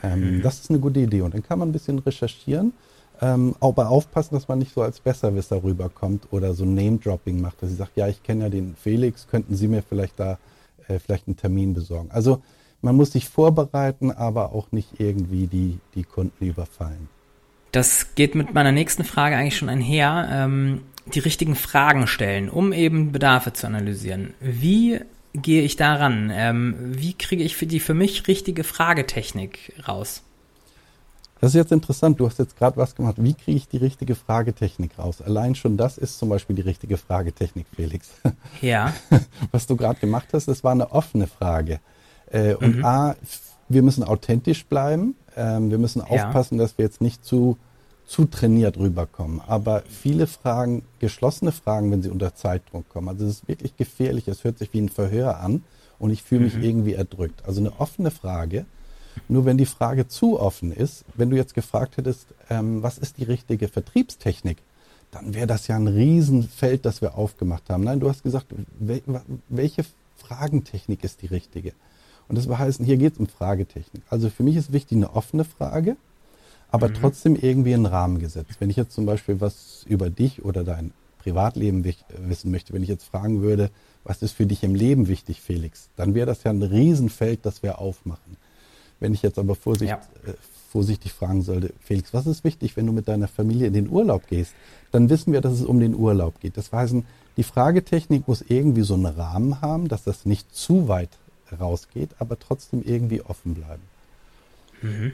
Ähm, 0.04 0.38
mhm. 0.38 0.42
Das 0.44 0.60
ist 0.60 0.70
eine 0.70 0.80
gute 0.80 1.00
Idee. 1.00 1.22
Und 1.22 1.34
dann 1.34 1.44
kann 1.44 1.60
man 1.60 1.70
ein 1.70 1.74
bisschen 1.74 2.00
recherchieren, 2.00 2.74
ähm, 3.22 3.56
aber 3.60 3.90
aufpassen, 3.90 4.36
dass 4.36 4.48
man 4.48 4.60
nicht 4.60 4.74
so 4.74 4.82
als 4.82 5.00
Besserwisser 5.00 5.64
rüberkommt 5.64 6.28
oder 6.32 6.54
so 6.54 6.66
Name-Dropping 6.66 7.42
macht, 7.42 7.62
dass 7.62 7.70
sie 7.70 7.76
sagt, 7.76 7.98
ja, 7.98 8.08
ich 8.08 8.22
kenne 8.22 8.44
ja 8.44 8.50
den 8.50 8.76
Felix, 8.76 9.28
könnten 9.28 9.56
Sie 9.56 9.68
mir 9.68 9.82
vielleicht 9.82 10.20
da 10.20 10.38
äh, 10.88 11.00
vielleicht 11.00 11.28
einen 11.28 11.38
Termin 11.38 11.74
besorgen. 11.74 12.12
Also 12.12 12.42
man 12.82 12.96
muss 12.96 13.12
sich 13.12 13.28
vorbereiten, 13.30 14.12
aber 14.12 14.54
auch 14.54 14.72
nicht 14.72 15.00
irgendwie 15.00 15.48
die, 15.48 15.80
die 15.96 16.04
Kunden 16.04 16.46
überfallen. 16.46 17.10
Das 17.72 18.16
geht 18.16 18.36
mit 18.36 18.54
meiner 18.54 18.72
nächsten 18.72 19.04
Frage 19.04 19.36
eigentlich 19.36 19.58
schon 19.58 19.70
einher. 19.70 20.30
Ähm, 20.32 20.82
die 21.14 21.20
richtigen 21.20 21.56
Fragen 21.56 22.08
stellen, 22.08 22.50
um 22.50 22.74
eben 22.74 23.12
Bedarfe 23.12 23.54
zu 23.54 23.68
analysieren. 23.68 24.34
Wie 24.40 25.00
gehe 25.34 25.62
ich 25.62 25.76
daran? 25.76 26.32
Ähm, 26.34 26.76
wie 26.80 27.14
kriege 27.14 27.44
ich 27.44 27.56
für 27.56 27.66
die 27.66 27.80
für 27.80 27.94
mich 27.94 28.28
richtige 28.28 28.64
Fragetechnik 28.64 29.74
raus? 29.88 30.24
Das 31.40 31.52
ist 31.52 31.56
jetzt 31.56 31.72
interessant. 31.72 32.20
Du 32.20 32.26
hast 32.26 32.40
jetzt 32.40 32.58
gerade 32.58 32.78
was 32.78 32.96
gemacht. 32.96 33.16
Wie 33.20 33.36
kriege 33.36 33.58
ich 33.58 33.68
die 33.68 33.78
richtige 33.78 34.16
Fragetechnik 34.16 34.98
raus? 34.98 35.22
Allein 35.22 35.54
schon 35.54 35.78
das 35.78 35.98
ist 36.00 36.18
zum 36.18 36.30
Beispiel 36.30 36.56
die 36.56 36.64
richtige 36.64 36.98
Fragetechnik, 36.98 37.68
Felix. 37.76 38.10
Ja. 38.62 38.94
Was 39.52 39.68
du 39.68 39.76
gerade 39.76 40.00
gemacht 40.00 40.30
hast, 40.34 40.48
das 40.48 40.64
war 40.64 40.72
eine 40.72 40.92
offene 40.92 41.28
Frage. 41.28 41.80
Äh, 42.32 42.56
und 42.56 42.78
mhm. 42.78 42.86
A, 42.86 43.16
wir 43.70 43.82
müssen 43.82 44.04
authentisch 44.04 44.66
bleiben. 44.66 45.16
Ähm, 45.36 45.70
wir 45.70 45.78
müssen 45.78 46.02
aufpassen, 46.02 46.58
ja. 46.58 46.64
dass 46.64 46.78
wir 46.78 46.86
jetzt 46.86 47.02
nicht 47.02 47.26
zu 47.26 47.58
zu 48.08 48.26
trainiert 48.26 48.78
rüberkommen. 48.78 49.42
Aber 49.46 49.84
viele 49.88 50.28
Fragen, 50.28 50.84
geschlossene 51.00 51.52
Fragen, 51.52 51.92
wenn 51.92 52.02
sie 52.02 52.10
unter 52.10 52.34
Zeitdruck 52.34 52.88
kommen, 52.90 53.10
also 53.10 53.26
es 53.26 53.40
ist 53.40 53.48
wirklich 53.48 53.76
gefährlich, 53.76 54.28
es 54.30 54.46
hört 54.46 54.58
sich 54.58 54.74
wie 54.74 54.80
ein 54.80 54.90
Verhör 54.90 55.42
an 55.42 55.64
und 56.00 56.12
ich 56.12 56.24
fühle 56.24 56.46
mich 56.46 56.56
mhm. 56.56 56.64
irgendwie 56.64 56.94
erdrückt. 56.94 57.44
Also 57.46 57.60
eine 57.60 57.80
offene 57.80 58.10
Frage, 58.10 58.66
nur 59.28 59.46
wenn 59.46 59.58
die 59.58 59.66
Frage 59.66 60.08
zu 60.08 60.40
offen 60.40 60.72
ist, 60.72 61.04
wenn 61.16 61.30
du 61.30 61.36
jetzt 61.36 61.54
gefragt 61.54 61.98
hättest, 61.98 62.28
ähm, 62.50 62.82
was 62.82 62.98
ist 62.98 63.18
die 63.18 63.26
richtige 63.26 63.68
Vertriebstechnik, 63.68 64.58
dann 65.12 65.34
wäre 65.34 65.48
das 65.48 65.68
ja 65.68 65.76
ein 65.76 65.88
Riesenfeld, 65.88 66.86
das 66.86 67.02
wir 67.02 67.18
aufgemacht 67.18 67.70
haben. 67.70 67.84
Nein, 67.84 68.00
du 68.00 68.10
hast 68.10 68.24
gesagt, 68.24 68.48
wel 68.80 69.02
welche 69.50 69.84
Fragentechnik 70.18 71.04
ist 71.04 71.22
die 71.22 71.28
richtige? 71.28 71.74
Und 72.30 72.38
das 72.38 72.48
heißen, 72.48 72.86
hier 72.86 72.98
geht 72.98 73.14
es 73.14 73.20
um 73.20 73.28
Fragetechnik. 73.28 74.04
Also 74.10 74.30
für 74.30 74.44
mich 74.44 74.56
ist 74.56 74.74
wichtig 74.74 74.98
eine 74.98 75.16
offene 75.16 75.46
Frage, 75.46 75.96
aber 76.70 76.90
mhm. 76.90 76.96
trotzdem 76.96 77.36
irgendwie 77.36 77.74
einen 77.74 77.86
Rahmen 77.86 78.20
gesetzt. 78.20 78.56
Wenn 78.60 78.70
ich 78.70 78.76
jetzt 78.76 78.94
zum 78.94 79.06
Beispiel 79.06 79.40
was 79.40 79.86
über 79.88 80.10
dich 80.10 80.44
oder 80.44 80.64
dein 80.64 80.92
Privatleben 81.20 81.84
wissen 81.84 82.52
möchte, 82.52 82.74
wenn 82.74 82.84
ich 82.84 82.90
jetzt 82.90 83.06
fragen 83.06 83.42
würde, 83.42 83.70
was 84.04 84.22
ist 84.22 84.32
für 84.32 84.46
dich 84.46 84.64
im 84.64 84.76
Leben 84.76 85.08
wichtig, 85.08 85.42
Felix, 85.42 85.90
dann 85.96 86.16
wäre 86.16 86.26
das 86.26 86.44
ja 86.44 86.52
ein 86.52 86.64
Riesenfeld, 86.64 87.40
das 87.44 87.64
wir 87.64 87.80
aufmachen. 87.80 88.38
Wenn 89.00 89.14
ich 89.14 89.22
jetzt 89.22 89.38
aber 89.38 89.56
Vorsicht, 89.56 89.92
ja. 89.92 89.98
äh, 90.26 90.34
vorsichtig 90.72 91.14
fragen 91.14 91.44
sollte, 91.44 91.74
Felix, 91.82 92.14
was 92.14 92.28
ist 92.28 92.44
wichtig, 92.44 92.76
wenn 92.78 92.86
du 92.86 92.94
mit 92.94 93.08
deiner 93.08 93.28
Familie 93.28 93.68
in 93.68 93.74
den 93.74 93.90
Urlaub 93.90 94.28
gehst? 94.28 94.54
Dann 94.92 95.10
wissen 95.10 95.34
wir, 95.34 95.42
dass 95.42 95.54
es 95.54 95.66
um 95.66 95.80
den 95.80 95.96
Urlaub 95.96 96.40
geht. 96.40 96.58
Das 96.58 96.72
heißt, 96.72 96.96
die 97.36 97.44
Fragetechnik 97.44 98.28
muss 98.28 98.42
irgendwie 98.42 98.82
so 98.82 98.96
einen 98.96 99.06
Rahmen 99.06 99.62
haben, 99.62 99.88
dass 99.88 100.04
das 100.04 100.26
nicht 100.26 100.54
zu 100.56 100.88
weit 100.88 101.10
rausgeht, 101.54 102.10
aber 102.20 102.40
trotzdem 102.40 102.84
irgendwie 102.84 103.22
offen 103.22 103.56
bleiben. 103.56 103.84
Mhm. 104.82 105.14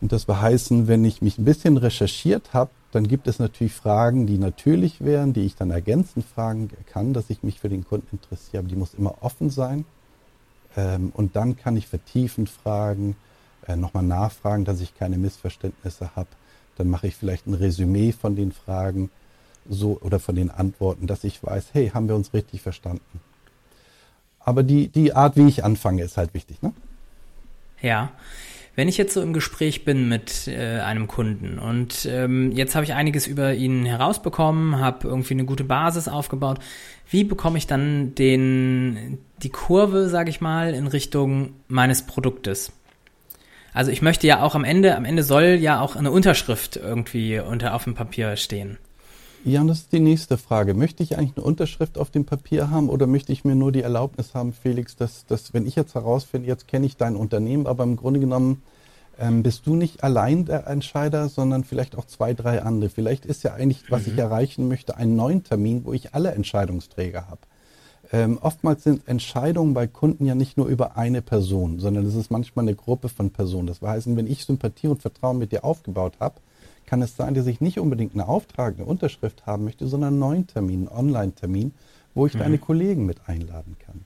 Und 0.00 0.10
das 0.10 0.26
heißen, 0.26 0.88
wenn 0.88 1.04
ich 1.04 1.22
mich 1.22 1.38
ein 1.38 1.44
bisschen 1.44 1.76
recherchiert 1.76 2.52
habe, 2.52 2.70
dann 2.90 3.06
gibt 3.06 3.28
es 3.28 3.38
natürlich 3.38 3.72
Fragen, 3.72 4.26
die 4.26 4.36
natürlich 4.36 5.02
wären, 5.02 5.32
die 5.32 5.42
ich 5.42 5.54
dann 5.54 5.70
ergänzend 5.70 6.26
fragen 6.26 6.68
kann, 6.86 7.14
dass 7.14 7.30
ich 7.30 7.42
mich 7.42 7.60
für 7.60 7.68
den 7.68 7.86
Kunden 7.86 8.08
interessiere. 8.12 8.58
Aber 8.58 8.68
die 8.68 8.76
muss 8.76 8.94
immer 8.94 9.22
offen 9.22 9.48
sein. 9.48 9.84
Ähm, 10.76 11.12
und 11.14 11.36
dann 11.36 11.56
kann 11.56 11.76
ich 11.76 11.86
vertiefend 11.86 12.50
fragen, 12.50 13.16
äh, 13.66 13.76
nochmal 13.76 14.02
nachfragen, 14.02 14.64
dass 14.64 14.80
ich 14.80 14.96
keine 14.96 15.18
Missverständnisse 15.18 16.16
habe. 16.16 16.28
Dann 16.76 16.88
mache 16.88 17.06
ich 17.06 17.14
vielleicht 17.14 17.46
ein 17.46 17.54
Resümee 17.54 18.12
von 18.12 18.34
den 18.34 18.50
Fragen 18.50 19.10
so 19.68 19.98
oder 20.00 20.18
von 20.18 20.34
den 20.34 20.50
Antworten, 20.50 21.06
dass 21.06 21.22
ich 21.22 21.42
weiß, 21.42 21.68
hey, 21.72 21.90
haben 21.90 22.08
wir 22.08 22.16
uns 22.16 22.34
richtig 22.34 22.60
verstanden. 22.60 23.20
Aber 24.44 24.62
die, 24.62 24.88
die 24.88 25.14
Art, 25.14 25.36
wie 25.36 25.48
ich 25.48 25.64
anfange, 25.64 26.02
ist 26.02 26.16
halt 26.16 26.34
wichtig, 26.34 26.62
ne? 26.62 26.72
Ja. 27.80 28.10
Wenn 28.74 28.88
ich 28.88 28.96
jetzt 28.96 29.12
so 29.12 29.20
im 29.20 29.34
Gespräch 29.34 29.84
bin 29.84 30.08
mit 30.08 30.48
äh, 30.48 30.80
einem 30.80 31.06
Kunden 31.06 31.58
und 31.58 32.08
ähm, 32.10 32.52
jetzt 32.52 32.74
habe 32.74 32.84
ich 32.84 32.94
einiges 32.94 33.26
über 33.26 33.52
ihn 33.52 33.84
herausbekommen, 33.84 34.80
habe 34.80 35.08
irgendwie 35.08 35.34
eine 35.34 35.44
gute 35.44 35.64
Basis 35.64 36.08
aufgebaut, 36.08 36.58
wie 37.10 37.24
bekomme 37.24 37.58
ich 37.58 37.66
dann 37.66 38.14
den 38.14 39.18
die 39.42 39.50
Kurve, 39.50 40.08
sage 40.08 40.30
ich 40.30 40.40
mal, 40.40 40.72
in 40.72 40.86
Richtung 40.86 41.50
meines 41.68 42.06
Produktes? 42.06 42.72
Also 43.74 43.90
ich 43.90 44.00
möchte 44.00 44.26
ja 44.26 44.42
auch 44.42 44.54
am 44.54 44.64
Ende, 44.64 44.96
am 44.96 45.04
Ende 45.04 45.22
soll 45.22 45.58
ja 45.60 45.80
auch 45.80 45.94
eine 45.94 46.10
Unterschrift 46.10 46.76
irgendwie 46.76 47.40
unter 47.40 47.74
auf 47.74 47.84
dem 47.84 47.94
Papier 47.94 48.36
stehen. 48.36 48.78
Ja, 49.44 49.60
und 49.60 49.66
das 49.66 49.80
ist 49.80 49.92
die 49.92 49.98
nächste 49.98 50.38
Frage. 50.38 50.72
Möchte 50.72 51.02
ich 51.02 51.18
eigentlich 51.18 51.36
eine 51.36 51.44
Unterschrift 51.44 51.98
auf 51.98 52.10
dem 52.10 52.24
Papier 52.24 52.70
haben 52.70 52.88
oder 52.88 53.08
möchte 53.08 53.32
ich 53.32 53.44
mir 53.44 53.56
nur 53.56 53.72
die 53.72 53.82
Erlaubnis 53.82 54.34
haben, 54.34 54.52
Felix, 54.52 54.94
dass, 54.94 55.26
dass 55.26 55.52
wenn 55.52 55.66
ich 55.66 55.74
jetzt 55.74 55.96
herausfinde, 55.96 56.46
jetzt 56.46 56.68
kenne 56.68 56.86
ich 56.86 56.96
dein 56.96 57.16
Unternehmen, 57.16 57.66
aber 57.66 57.82
im 57.82 57.96
Grunde 57.96 58.20
genommen 58.20 58.62
ähm, 59.18 59.42
bist 59.42 59.66
du 59.66 59.74
nicht 59.74 60.04
allein 60.04 60.44
der 60.44 60.68
Entscheider, 60.68 61.28
sondern 61.28 61.64
vielleicht 61.64 61.98
auch 61.98 62.04
zwei, 62.04 62.34
drei 62.34 62.62
andere. 62.62 62.88
Vielleicht 62.88 63.26
ist 63.26 63.42
ja 63.42 63.54
eigentlich, 63.54 63.90
was 63.90 64.06
mhm. 64.06 64.12
ich 64.12 64.18
erreichen 64.18 64.68
möchte, 64.68 64.96
ein 64.96 65.16
neuen 65.16 65.42
Termin, 65.42 65.84
wo 65.84 65.92
ich 65.92 66.14
alle 66.14 66.30
Entscheidungsträger 66.30 67.28
habe. 67.28 67.40
Ähm, 68.12 68.38
oftmals 68.40 68.84
sind 68.84 69.08
Entscheidungen 69.08 69.74
bei 69.74 69.88
Kunden 69.88 70.24
ja 70.24 70.36
nicht 70.36 70.56
nur 70.56 70.66
über 70.66 70.96
eine 70.96 71.20
Person, 71.20 71.80
sondern 71.80 72.06
es 72.06 72.14
ist 72.14 72.30
manchmal 72.30 72.64
eine 72.64 72.76
Gruppe 72.76 73.08
von 73.08 73.30
Personen. 73.30 73.66
Das 73.66 73.80
heißt, 73.80 74.14
wenn 74.14 74.26
ich 74.26 74.44
Sympathie 74.44 74.86
und 74.86 75.02
Vertrauen 75.02 75.38
mit 75.38 75.50
dir 75.50 75.64
aufgebaut 75.64 76.14
habe, 76.20 76.36
kann 76.92 77.00
es 77.00 77.16
sein, 77.16 77.32
dass 77.32 77.46
ich 77.46 77.62
nicht 77.62 77.78
unbedingt 77.78 78.12
einen 78.12 78.20
Auftrag, 78.20 78.74
eine 78.74 78.84
Unterschrift 78.84 79.46
haben 79.46 79.64
möchte, 79.64 79.86
sondern 79.86 80.08
einen 80.08 80.18
neuen 80.18 80.46
Termin, 80.46 80.88
einen 80.88 80.98
Online-Termin, 80.98 81.72
wo 82.12 82.26
ich 82.26 82.34
mhm. 82.34 82.40
deine 82.40 82.58
Kollegen 82.58 83.06
mit 83.06 83.16
einladen 83.26 83.76
kann. 83.78 84.04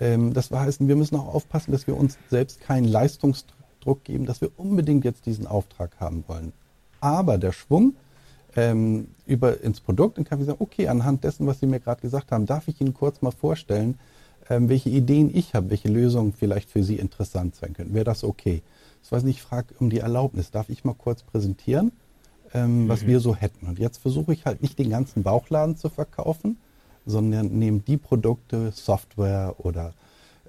Ähm, 0.00 0.32
das 0.32 0.50
heißt, 0.50 0.88
wir 0.88 0.96
müssen 0.96 1.16
auch 1.16 1.34
aufpassen, 1.34 1.72
dass 1.72 1.86
wir 1.86 1.94
uns 1.94 2.16
selbst 2.30 2.62
keinen 2.62 2.86
Leistungsdruck 2.86 4.02
geben, 4.04 4.24
dass 4.24 4.40
wir 4.40 4.48
unbedingt 4.56 5.04
jetzt 5.04 5.26
diesen 5.26 5.46
Auftrag 5.46 6.00
haben 6.00 6.24
wollen. 6.26 6.54
Aber 7.00 7.36
der 7.36 7.52
Schwung 7.52 7.96
ähm, 8.56 9.08
über 9.26 9.60
ins 9.60 9.82
Produkt, 9.82 10.16
dann 10.16 10.24
kann 10.24 10.40
ich 10.40 10.46
sagen, 10.46 10.62
okay, 10.62 10.88
anhand 10.88 11.22
dessen, 11.22 11.46
was 11.46 11.60
Sie 11.60 11.66
mir 11.66 11.80
gerade 11.80 12.00
gesagt 12.00 12.32
haben, 12.32 12.46
darf 12.46 12.66
ich 12.66 12.80
Ihnen 12.80 12.94
kurz 12.94 13.20
mal 13.20 13.30
vorstellen, 13.30 13.98
ähm, 14.48 14.70
welche 14.70 14.88
Ideen 14.88 15.30
ich 15.36 15.52
habe, 15.52 15.68
welche 15.68 15.88
Lösungen 15.88 16.32
vielleicht 16.32 16.70
für 16.70 16.82
Sie 16.82 16.96
interessant 16.96 17.56
sein 17.56 17.74
könnten. 17.74 17.92
Wäre 17.92 18.06
das 18.06 18.24
okay? 18.24 18.62
Das 19.02 19.12
weiß 19.12 19.22
nicht, 19.24 19.36
ich 19.36 19.42
frage 19.42 19.74
um 19.80 19.90
die 19.90 19.98
Erlaubnis. 19.98 20.50
Darf 20.50 20.70
ich 20.70 20.82
mal 20.82 20.94
kurz 20.94 21.22
präsentieren, 21.22 21.92
ähm, 22.54 22.84
mhm. 22.84 22.88
was 22.88 23.06
wir 23.06 23.20
so 23.20 23.34
hätten? 23.34 23.66
Und 23.66 23.78
jetzt 23.78 23.98
versuche 23.98 24.32
ich 24.32 24.44
halt 24.44 24.62
nicht 24.62 24.78
den 24.78 24.90
ganzen 24.90 25.22
Bauchladen 25.22 25.76
zu 25.76 25.88
verkaufen, 25.88 26.58
sondern 27.04 27.58
nehme 27.58 27.80
die 27.80 27.96
Produkte, 27.96 28.72
Software 28.72 29.54
oder 29.58 29.94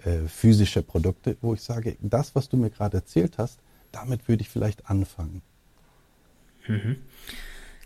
äh, 0.04 0.27
physische 0.27 0.82
Produkte, 0.82 1.38
wo 1.42 1.54
ich 1.54 1.62
sage, 1.62 1.98
das, 2.01 2.36
was 2.36 2.50
du 2.50 2.58
mir 2.58 2.70
gerade 2.70 2.98
erzählt 2.98 3.38
hast, 3.38 3.60
damit 3.92 4.27
würde 4.27 4.42
ich 4.42 4.50
vielleicht 4.50 4.89
anfangen. 4.89 5.42
Mhm. 6.68 6.98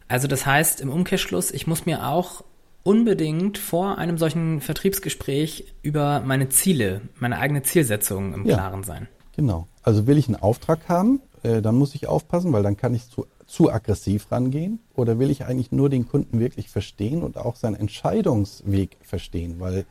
Also 0.08 0.28
das 0.28 0.46
heißt 0.46 0.82
im 0.82 0.90
Umkehrschluss, 0.90 1.52
ich 1.52 1.68
muss 1.68 1.86
mir 1.86 2.08
auch 2.08 2.44
unbedingt 2.84 3.58
vor 3.58 3.98
einem 3.98 4.18
solchen 4.18 4.60
Vertriebsgespräch 4.60 5.74
über 5.84 6.22
meine 6.22 6.50
Ziele, 6.50 7.02
meine 7.20 7.38
eigene 7.38 7.64
Zielsetzung 7.64 8.34
im 8.34 8.46
ja, 8.46 8.56
Klaren 8.56 8.84
sein. 8.84 9.08
Genau. 9.36 9.68
Also 9.84 10.08
will 10.08 10.18
ich 10.18 10.28
einen 10.28 10.36
Auftrag 10.36 10.90
haben, 10.90 11.22
äh, 11.44 11.62
dann 11.62 11.76
muss 11.76 11.96
ich 11.96 12.08
aufpassen, 12.08 12.54
weil 12.54 12.64
dann 12.64 12.78
kann 12.78 12.94
ich 12.94 13.10
zu, 13.10 13.26
zu 13.46 13.72
aggressiv 13.72 14.32
rangehen. 14.32 14.80
Oder 14.96 15.20
will 15.20 15.30
ich 15.30 15.46
eigentlich 15.46 15.72
nur 15.72 15.90
den 15.90 16.08
Kunden 16.08 16.40
wirklich 16.40 16.70
verstehen 16.70 17.24
und 17.24 17.38
auch 17.38 17.56
seinen 17.56 17.76
Entscheidungsweg 17.76 18.98
verstehen? 19.02 19.60
Weil 19.60 19.86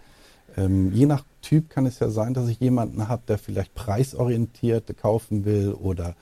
ähm, 0.56 0.92
je 0.92 1.06
nach 1.06 1.24
Typ 1.42 1.70
kann 1.70 1.86
es 1.86 1.98
ja 1.98 2.10
sein, 2.10 2.34
dass 2.34 2.48
ich 2.48 2.60
jemanden 2.60 3.08
habe, 3.08 3.22
der 3.26 3.38
vielleicht 3.38 3.74
preisorientiert 3.74 4.96
kaufen 4.96 5.44
will 5.44 5.72
oder 5.72 6.14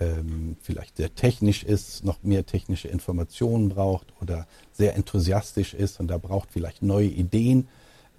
ähm, 0.00 0.56
vielleicht 0.60 0.96
sehr 0.96 1.14
technisch 1.14 1.62
ist, 1.64 2.04
noch 2.04 2.22
mehr 2.22 2.46
technische 2.46 2.88
Informationen 2.88 3.68
braucht 3.68 4.12
oder 4.20 4.46
sehr 4.72 4.96
enthusiastisch 4.96 5.74
ist 5.74 6.00
und 6.00 6.08
da 6.08 6.18
braucht 6.18 6.50
vielleicht 6.52 6.82
neue 6.82 7.08
Ideen. 7.08 7.68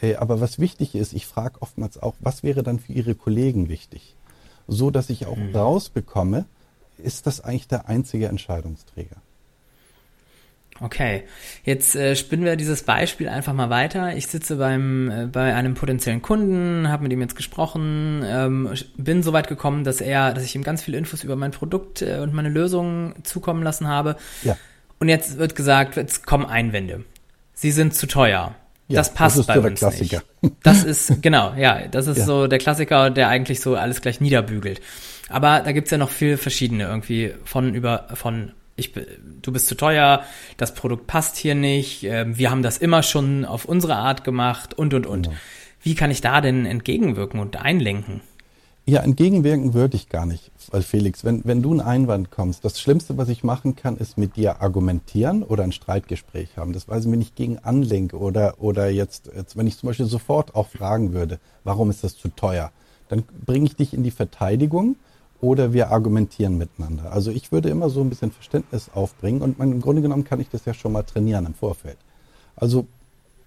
Äh, 0.01 0.15
aber 0.15 0.41
was 0.41 0.59
wichtig 0.59 0.95
ist, 0.95 1.13
ich 1.13 1.25
frage 1.25 1.61
oftmals 1.61 1.97
auch, 1.97 2.15
was 2.19 2.43
wäre 2.43 2.63
dann 2.63 2.79
für 2.79 2.93
Ihre 2.93 3.15
Kollegen 3.15 3.69
wichtig? 3.69 4.14
So 4.67 4.91
dass 4.91 5.09
ich 5.09 5.25
auch 5.25 5.37
mhm. 5.37 5.55
rausbekomme, 5.55 6.45
ist 6.97 7.27
das 7.27 7.41
eigentlich 7.41 7.67
der 7.67 7.87
einzige 7.87 8.27
Entscheidungsträger. 8.27 9.17
Okay, 10.81 11.23
jetzt 11.63 11.95
äh, 11.95 12.17
spinnen 12.17 12.43
wir 12.43 12.57
dieses 12.57 12.83
Beispiel 12.83 13.29
einfach 13.29 13.53
mal 13.53 13.69
weiter. 13.69 14.17
Ich 14.17 14.27
sitze 14.27 14.57
beim 14.57 15.09
äh, 15.09 15.25
bei 15.25 15.55
einem 15.55 15.73
potenziellen 15.73 16.21
Kunden, 16.21 16.89
habe 16.89 17.03
mit 17.03 17.13
ihm 17.13 17.21
jetzt 17.21 17.37
gesprochen, 17.37 18.23
ähm, 18.25 18.69
bin 18.97 19.23
so 19.23 19.31
weit 19.31 19.47
gekommen, 19.47 19.85
dass 19.85 20.01
er, 20.01 20.33
dass 20.33 20.43
ich 20.43 20.53
ihm 20.53 20.63
ganz 20.63 20.83
viele 20.83 20.97
Infos 20.97 21.23
über 21.23 21.37
mein 21.37 21.51
Produkt 21.51 22.01
äh, 22.01 22.19
und 22.19 22.33
meine 22.33 22.49
Lösung 22.49 23.15
zukommen 23.23 23.63
lassen 23.63 23.87
habe. 23.87 24.17
Ja. 24.43 24.57
Und 24.99 25.07
jetzt 25.07 25.37
wird 25.37 25.55
gesagt, 25.55 25.95
jetzt 25.95 26.25
kommen 26.25 26.45
Einwände. 26.45 27.05
Sie 27.53 27.71
sind 27.71 27.95
zu 27.95 28.05
teuer. 28.05 28.53
Ja, 28.87 28.97
das 28.97 29.13
passt 29.13 29.35
das 29.35 29.41
ist 29.41 29.47
bei 29.47 29.55
so 29.55 29.61
der 29.61 29.71
uns 29.71 29.79
Klassiker. 29.79 30.23
nicht. 30.41 30.55
Das 30.63 30.83
ist 30.83 31.21
genau, 31.21 31.53
ja, 31.57 31.87
das 31.87 32.07
ist 32.07 32.19
ja. 32.19 32.25
so 32.25 32.47
der 32.47 32.59
Klassiker, 32.59 33.09
der 33.09 33.29
eigentlich 33.29 33.59
so 33.59 33.75
alles 33.75 34.01
gleich 34.01 34.21
niederbügelt. 34.21 34.79
Aber 35.29 35.61
da 35.61 35.71
gibt's 35.71 35.89
ja 35.89 35.97
noch 35.97 36.11
viel 36.11 36.37
verschiedene 36.37 36.83
irgendwie 36.83 37.33
von 37.45 37.73
über 37.73 38.07
von 38.13 38.51
ich, 38.75 38.91
du 39.41 39.51
bist 39.51 39.67
zu 39.67 39.75
teuer, 39.75 40.23
das 40.57 40.73
Produkt 40.73 41.07
passt 41.07 41.37
hier 41.37 41.55
nicht, 41.55 42.03
äh, 42.03 42.25
wir 42.37 42.51
haben 42.51 42.61
das 42.61 42.77
immer 42.77 43.03
schon 43.03 43.45
auf 43.45 43.65
unsere 43.65 43.95
Art 43.95 44.23
gemacht 44.23 44.73
und, 44.73 44.93
und, 44.93 45.05
und. 45.05 45.23
Genau. 45.23 45.37
Wie 45.81 45.95
kann 45.95 46.11
ich 46.11 46.21
da 46.21 46.41
denn 46.41 46.65
entgegenwirken 46.65 47.39
und 47.39 47.57
einlenken? 47.57 48.21
Ja, 48.87 49.01
entgegenwirken 49.01 49.73
würde 49.73 49.97
ich 49.97 50.09
gar 50.09 50.27
nicht, 50.27 50.51
weil 50.69 50.83
Felix, 50.83 51.23
wenn, 51.23 51.43
wenn 51.43 51.63
du 51.63 51.71
einen 51.71 51.81
Einwand 51.81 52.29
kommst, 52.29 52.63
das 52.63 52.79
Schlimmste, 52.79 53.17
was 53.17 53.29
ich 53.29 53.43
machen 53.43 53.75
kann, 53.75 53.97
ist 53.97 54.15
mit 54.15 54.35
dir 54.35 54.61
argumentieren 54.61 55.41
oder 55.41 55.63
ein 55.63 55.71
Streitgespräch 55.71 56.55
haben. 56.55 56.71
Das 56.71 56.87
weiß 56.87 57.05
ich, 57.05 57.11
wenn 57.11 57.21
ich 57.21 57.33
gegen 57.33 57.57
anlenke 57.57 58.15
oder, 58.15 58.61
oder 58.61 58.91
jetzt, 58.91 59.31
jetzt, 59.35 59.57
wenn 59.57 59.65
ich 59.65 59.79
zum 59.79 59.87
Beispiel 59.87 60.05
sofort 60.05 60.53
auch 60.53 60.67
fragen 60.67 61.13
würde, 61.13 61.39
warum 61.63 61.89
ist 61.89 62.03
das 62.03 62.15
zu 62.15 62.29
teuer, 62.29 62.71
dann 63.07 63.23
bringe 63.43 63.65
ich 63.65 63.75
dich 63.75 63.91
in 63.91 64.03
die 64.03 64.11
Verteidigung 64.11 64.97
oder 65.41 65.73
wir 65.73 65.89
argumentieren 65.89 66.55
miteinander. 66.59 67.11
Also 67.11 67.31
ich 67.31 67.51
würde 67.51 67.69
immer 67.69 67.89
so 67.89 68.01
ein 68.01 68.09
bisschen 68.09 68.31
Verständnis 68.31 68.91
aufbringen 68.93 69.41
und 69.41 69.59
im 69.59 69.81
Grunde 69.81 70.03
genommen 70.03 70.25
kann 70.25 70.39
ich 70.39 70.49
das 70.49 70.65
ja 70.65 70.75
schon 70.75 70.91
mal 70.91 71.01
trainieren 71.01 71.47
im 71.47 71.55
Vorfeld. 71.55 71.97
Also 72.55 72.85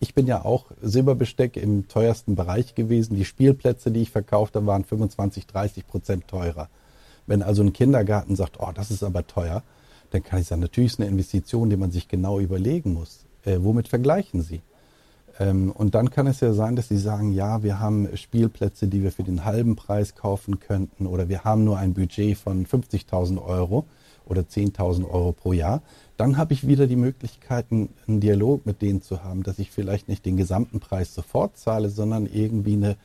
ich 0.00 0.14
bin 0.14 0.26
ja 0.26 0.44
auch 0.44 0.66
Silberbesteck 0.80 1.56
im 1.56 1.88
teuersten 1.88 2.36
Bereich 2.36 2.74
gewesen. 2.74 3.16
Die 3.16 3.24
Spielplätze, 3.24 3.90
die 3.90 4.02
ich 4.02 4.10
verkaufte, 4.10 4.64
waren 4.64 4.84
25, 4.84 5.46
30 5.46 5.86
Prozent 5.86 6.28
teurer. 6.28 6.68
Wenn 7.26 7.42
also 7.42 7.62
ein 7.62 7.72
Kindergarten 7.72 8.36
sagt, 8.36 8.58
oh, 8.60 8.70
das 8.72 8.90
ist 8.90 9.02
aber 9.02 9.26
teuer, 9.26 9.62
dann 10.10 10.22
kann 10.22 10.40
ich 10.40 10.46
sagen, 10.46 10.62
natürlich 10.62 10.92
ist 10.92 11.00
eine 11.00 11.08
Investition, 11.08 11.68
die 11.68 11.76
man 11.76 11.90
sich 11.90 12.08
genau 12.08 12.38
überlegen 12.38 12.94
muss. 12.94 13.26
Äh, 13.44 13.58
womit 13.60 13.88
vergleichen 13.88 14.40
Sie? 14.40 14.62
Ähm, 15.38 15.72
und 15.72 15.94
dann 15.94 16.10
kann 16.10 16.26
es 16.26 16.40
ja 16.40 16.52
sein, 16.52 16.76
dass 16.76 16.88
Sie 16.88 16.96
sagen, 16.96 17.32
ja, 17.32 17.62
wir 17.62 17.80
haben 17.80 18.16
Spielplätze, 18.16 18.88
die 18.88 19.02
wir 19.02 19.12
für 19.12 19.24
den 19.24 19.44
halben 19.44 19.76
Preis 19.76 20.14
kaufen 20.14 20.60
könnten 20.60 21.06
oder 21.06 21.28
wir 21.28 21.44
haben 21.44 21.64
nur 21.64 21.76
ein 21.76 21.94
Budget 21.94 22.38
von 22.38 22.66
50.000 22.66 23.42
Euro 23.42 23.84
oder 24.28 24.42
10.000 24.42 25.08
Euro 25.08 25.32
pro 25.32 25.52
Jahr. 25.52 25.82
Dann 26.16 26.36
habe 26.36 26.52
ich 26.52 26.66
wieder 26.66 26.86
die 26.86 26.96
Möglichkeiten, 26.96 27.90
einen 28.06 28.20
Dialog 28.20 28.66
mit 28.66 28.82
denen 28.82 29.02
zu 29.02 29.24
haben, 29.24 29.42
dass 29.42 29.58
ich 29.58 29.70
vielleicht 29.70 30.08
nicht 30.08 30.26
den 30.26 30.36
gesamten 30.36 30.80
Preis 30.80 31.14
sofort 31.14 31.56
zahle, 31.56 31.90
sondern 31.90 32.26
irgendwie 32.26 32.74
eine, 32.74 32.96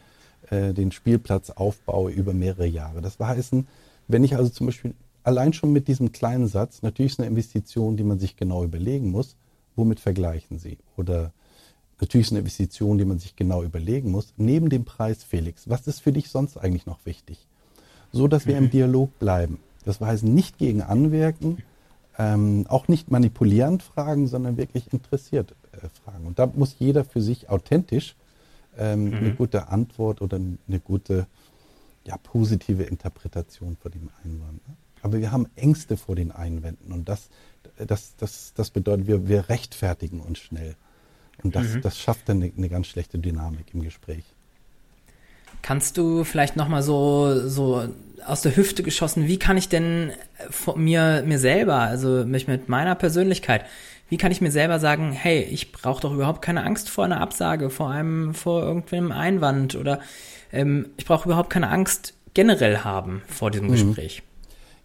äh, 0.50 0.74
den 0.74 0.92
Spielplatz 0.92 1.50
aufbaue 1.50 2.12
über 2.12 2.34
mehrere 2.34 2.68
Jahre. 2.68 3.02
Das 3.02 3.20
heißt, 3.20 3.56
wenn 4.08 4.24
ich 4.24 4.36
also 4.36 4.50
zum 4.50 4.68
Beispiel 4.68 4.94
allein 5.24 5.54
schon 5.54 5.72
mit 5.72 5.88
diesem 5.88 6.12
kleinen 6.12 6.48
Satz, 6.48 6.82
natürlich 6.82 7.14
ist 7.14 7.20
eine 7.20 7.30
Investition, 7.30 7.98
die 7.98 8.04
man 8.04 8.20
sich 8.20 8.36
genau 8.36 8.64
überlegen 8.64 9.12
muss, 9.12 9.36
womit 9.76 10.00
vergleichen 10.00 10.60
Sie? 10.60 10.78
Oder 10.98 11.32
Natürlich 12.04 12.28
ist 12.28 12.32
eine 12.34 12.40
Investition, 12.40 12.98
die 12.98 13.06
man 13.06 13.20
sich 13.20 13.38
genau 13.38 13.64
überlegen 13.64 14.12
muss. 14.12 14.34
Neben 14.36 14.70
dem 14.70 14.84
Preis, 14.84 15.24
Felix, 15.24 15.70
was 15.70 15.88
ist 15.88 16.02
für 16.02 16.12
dich 16.12 16.30
sonst 16.30 16.58
eigentlich 16.58 16.86
noch 16.86 17.00
wichtig? 17.06 17.48
So, 18.12 18.28
dass 18.28 18.46
wir 18.46 18.58
im 18.58 18.66
mhm. 18.66 18.72
Dialog 18.72 19.20
bleiben. 19.20 19.60
Das 19.84 20.00
heißt, 20.00 20.24
nicht 20.24 20.58
gegen 20.58 20.82
anwirken, 20.82 21.64
ähm, 22.18 22.66
auch 22.70 22.88
nicht 22.88 23.12
manipulierend 23.12 23.84
fragen, 23.84 24.28
sondern 24.28 24.58
wirklich 24.58 24.94
interessiert 24.94 25.56
äh, 25.72 25.88
fragen. 26.04 26.26
Und 26.26 26.40
da 26.40 26.46
muss 26.48 26.76
jeder 26.80 27.04
für 27.04 27.22
sich 27.22 27.50
authentisch 27.50 28.16
ähm, 28.78 29.06
mhm. 29.06 29.14
eine 29.14 29.34
gute 29.34 29.70
Antwort 29.70 30.22
oder 30.22 30.38
eine 30.38 30.80
gute, 30.80 31.28
ja, 32.06 32.18
positive 32.18 32.84
Interpretation 32.84 33.78
vor 33.78 33.92
dem 33.92 34.10
Einwand. 34.24 34.68
Ne? 34.68 34.76
Aber 35.02 35.20
wir 35.20 35.32
haben 35.32 35.48
Ängste 35.56 35.98
vor 35.98 36.16
den 36.16 36.32
Einwänden 36.32 36.94
und 36.94 37.10
das, 37.10 37.30
das, 37.76 38.16
das, 38.16 38.54
das 38.56 38.70
bedeutet, 38.70 39.08
wir, 39.08 39.28
wir 39.28 39.50
rechtfertigen 39.50 40.22
uns 40.22 40.40
schnell. 40.40 40.76
Und 41.44 41.56
das, 41.56 41.74
mhm. 41.74 41.82
das 41.82 42.00
schafft 42.00 42.30
dann 42.30 42.42
eine, 42.42 42.52
eine, 42.56 42.70
ganz 42.70 42.88
schlechte 42.88 43.20
Dynamik 43.20 43.74
im 43.74 43.82
Gespräch. 43.82 44.24
Kannst 45.64 45.98
du 45.98 46.24
vielleicht 46.24 46.56
nochmal 46.56 46.84
so, 46.84 47.48
so 47.48 47.84
aus 48.26 48.42
der 48.42 48.56
Hüfte 48.56 48.84
geschossen, 48.84 49.28
wie 49.28 49.40
kann 49.40 49.58
ich 49.58 49.70
denn 49.70 50.12
mir, 50.76 51.24
mir 51.26 51.40
selber, 51.40 51.80
also 51.80 52.26
mich 52.26 52.48
mit 52.48 52.70
meiner 52.70 52.94
Persönlichkeit, 52.94 53.66
wie 54.10 54.18
kann 54.18 54.32
ich 54.32 54.42
mir 54.42 54.52
selber 54.52 54.80
sagen, 54.80 55.12
hey, 55.12 55.42
ich 55.42 55.72
brauche 55.72 56.02
doch 56.02 56.14
überhaupt 56.14 56.44
keine 56.44 56.64
Angst 56.64 56.90
vor 56.90 57.06
einer 57.06 57.22
Absage, 57.22 57.72
vor 57.72 57.90
einem, 57.90 58.36
vor 58.36 58.62
irgendeinem 58.62 59.12
Einwand 59.12 59.76
oder 59.76 60.00
ähm, 60.52 60.90
ich 60.98 61.06
brauche 61.06 61.28
überhaupt 61.28 61.50
keine 61.50 61.70
Angst 61.70 62.14
generell 62.34 62.80
haben 62.80 63.24
vor 63.28 63.50
diesem 63.50 63.68
mhm. 63.68 63.72
Gespräch. 63.72 64.22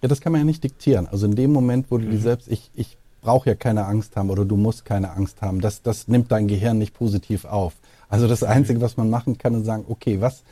Ja, 0.00 0.08
das 0.08 0.20
kann 0.20 0.32
man 0.32 0.42
ja 0.42 0.44
nicht 0.44 0.62
diktieren. 0.62 1.08
Also 1.08 1.26
in 1.26 1.34
dem 1.34 1.52
Moment, 1.52 1.90
wo 1.90 1.98
du 1.98 2.06
mhm. 2.06 2.12
dir 2.12 2.18
selbst, 2.18 2.48
ich, 2.48 2.70
ich 2.74 2.96
brauche 3.20 3.50
ja 3.50 3.54
keine 3.54 3.84
Angst 3.84 4.16
haben 4.16 4.30
oder 4.30 4.44
du 4.44 4.56
musst 4.56 4.84
keine 4.84 5.10
Angst 5.10 5.42
haben. 5.42 5.60
Das, 5.60 5.82
das 5.82 6.08
nimmt 6.08 6.30
dein 6.30 6.46
Gehirn 6.48 6.78
nicht 6.78 6.94
positiv 6.94 7.44
auf. 7.44 7.74
Also 8.08 8.28
das 8.28 8.42
Einzige, 8.42 8.80
was 8.80 8.96
man 8.96 9.10
machen 9.10 9.36
kann, 9.38 9.54
ist 9.54 9.66
sagen, 9.66 9.84
okay, 9.88 10.20
was, 10.20 10.44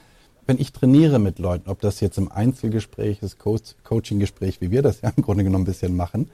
wenn 0.47 0.59
ich 0.59 0.73
trainiere 0.73 1.19
mit 1.19 1.39
Leuten, 1.39 1.69
ob 1.69 1.81
das 1.81 2.01
jetzt 2.01 2.19
im 2.19 2.31
Einzelgespräch 2.31 3.23
ist, 3.23 3.39
Coach, 3.39 3.75
Coaching-Gespräch, 3.85 4.61
wie 4.61 4.71
wir 4.71 4.83
das 4.83 5.01
ja 5.01 5.13
im 5.17 5.23
Grunde 5.23 5.45
genommen 5.45 5.65
ein 5.65 5.67
bisschen 5.67 5.97
machen, 5.97 6.31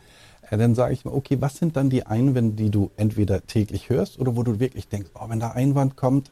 äh, 0.50 0.58
dann 0.58 0.74
sage 0.74 0.94
ich 0.94 1.04
mir, 1.04 1.12
okay, 1.12 1.38
was 1.40 1.56
sind 1.56 1.76
dann 1.76 1.90
die 1.90 2.06
Einwände, 2.06 2.62
die 2.62 2.70
du 2.70 2.90
entweder 2.96 3.46
täglich 3.46 3.88
hörst 3.88 4.18
oder 4.18 4.36
wo 4.36 4.42
du 4.42 4.60
wirklich 4.60 4.88
denkst, 4.88 5.10
oh, 5.14 5.28
wenn 5.28 5.40
da 5.40 5.50
Einwand 5.50 5.96
kommt, 5.96 6.30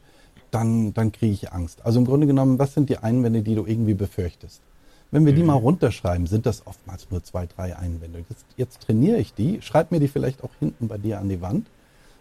dann, 0.51 0.93
dann 0.93 1.11
kriege 1.11 1.33
ich 1.33 1.51
Angst. 1.51 1.79
Also 1.83 1.99
im 1.99 2.05
Grunde 2.05 2.27
genommen, 2.27 2.59
was 2.59 2.73
sind 2.73 2.89
die 2.89 2.97
Einwände, 2.97 3.41
die 3.41 3.55
du 3.55 3.65
irgendwie 3.65 3.93
befürchtest? 3.93 4.61
Wenn 5.09 5.25
wir 5.25 5.33
die 5.33 5.41
mhm. 5.41 5.47
mal 5.47 5.55
runterschreiben, 5.55 6.27
sind 6.27 6.45
das 6.45 6.67
oftmals 6.67 7.09
nur 7.09 7.23
zwei, 7.23 7.45
drei 7.45 7.75
Einwände. 7.75 8.23
Jetzt, 8.29 8.45
jetzt 8.57 8.81
trainiere 8.81 9.17
ich 9.17 9.33
die, 9.33 9.61
schreib 9.61 9.91
mir 9.91 9.99
die 9.99 10.07
vielleicht 10.07 10.43
auch 10.43 10.51
hinten 10.59 10.87
bei 10.87 10.97
dir 10.97 11.19
an 11.19 11.29
die 11.29 11.41
Wand, 11.41 11.67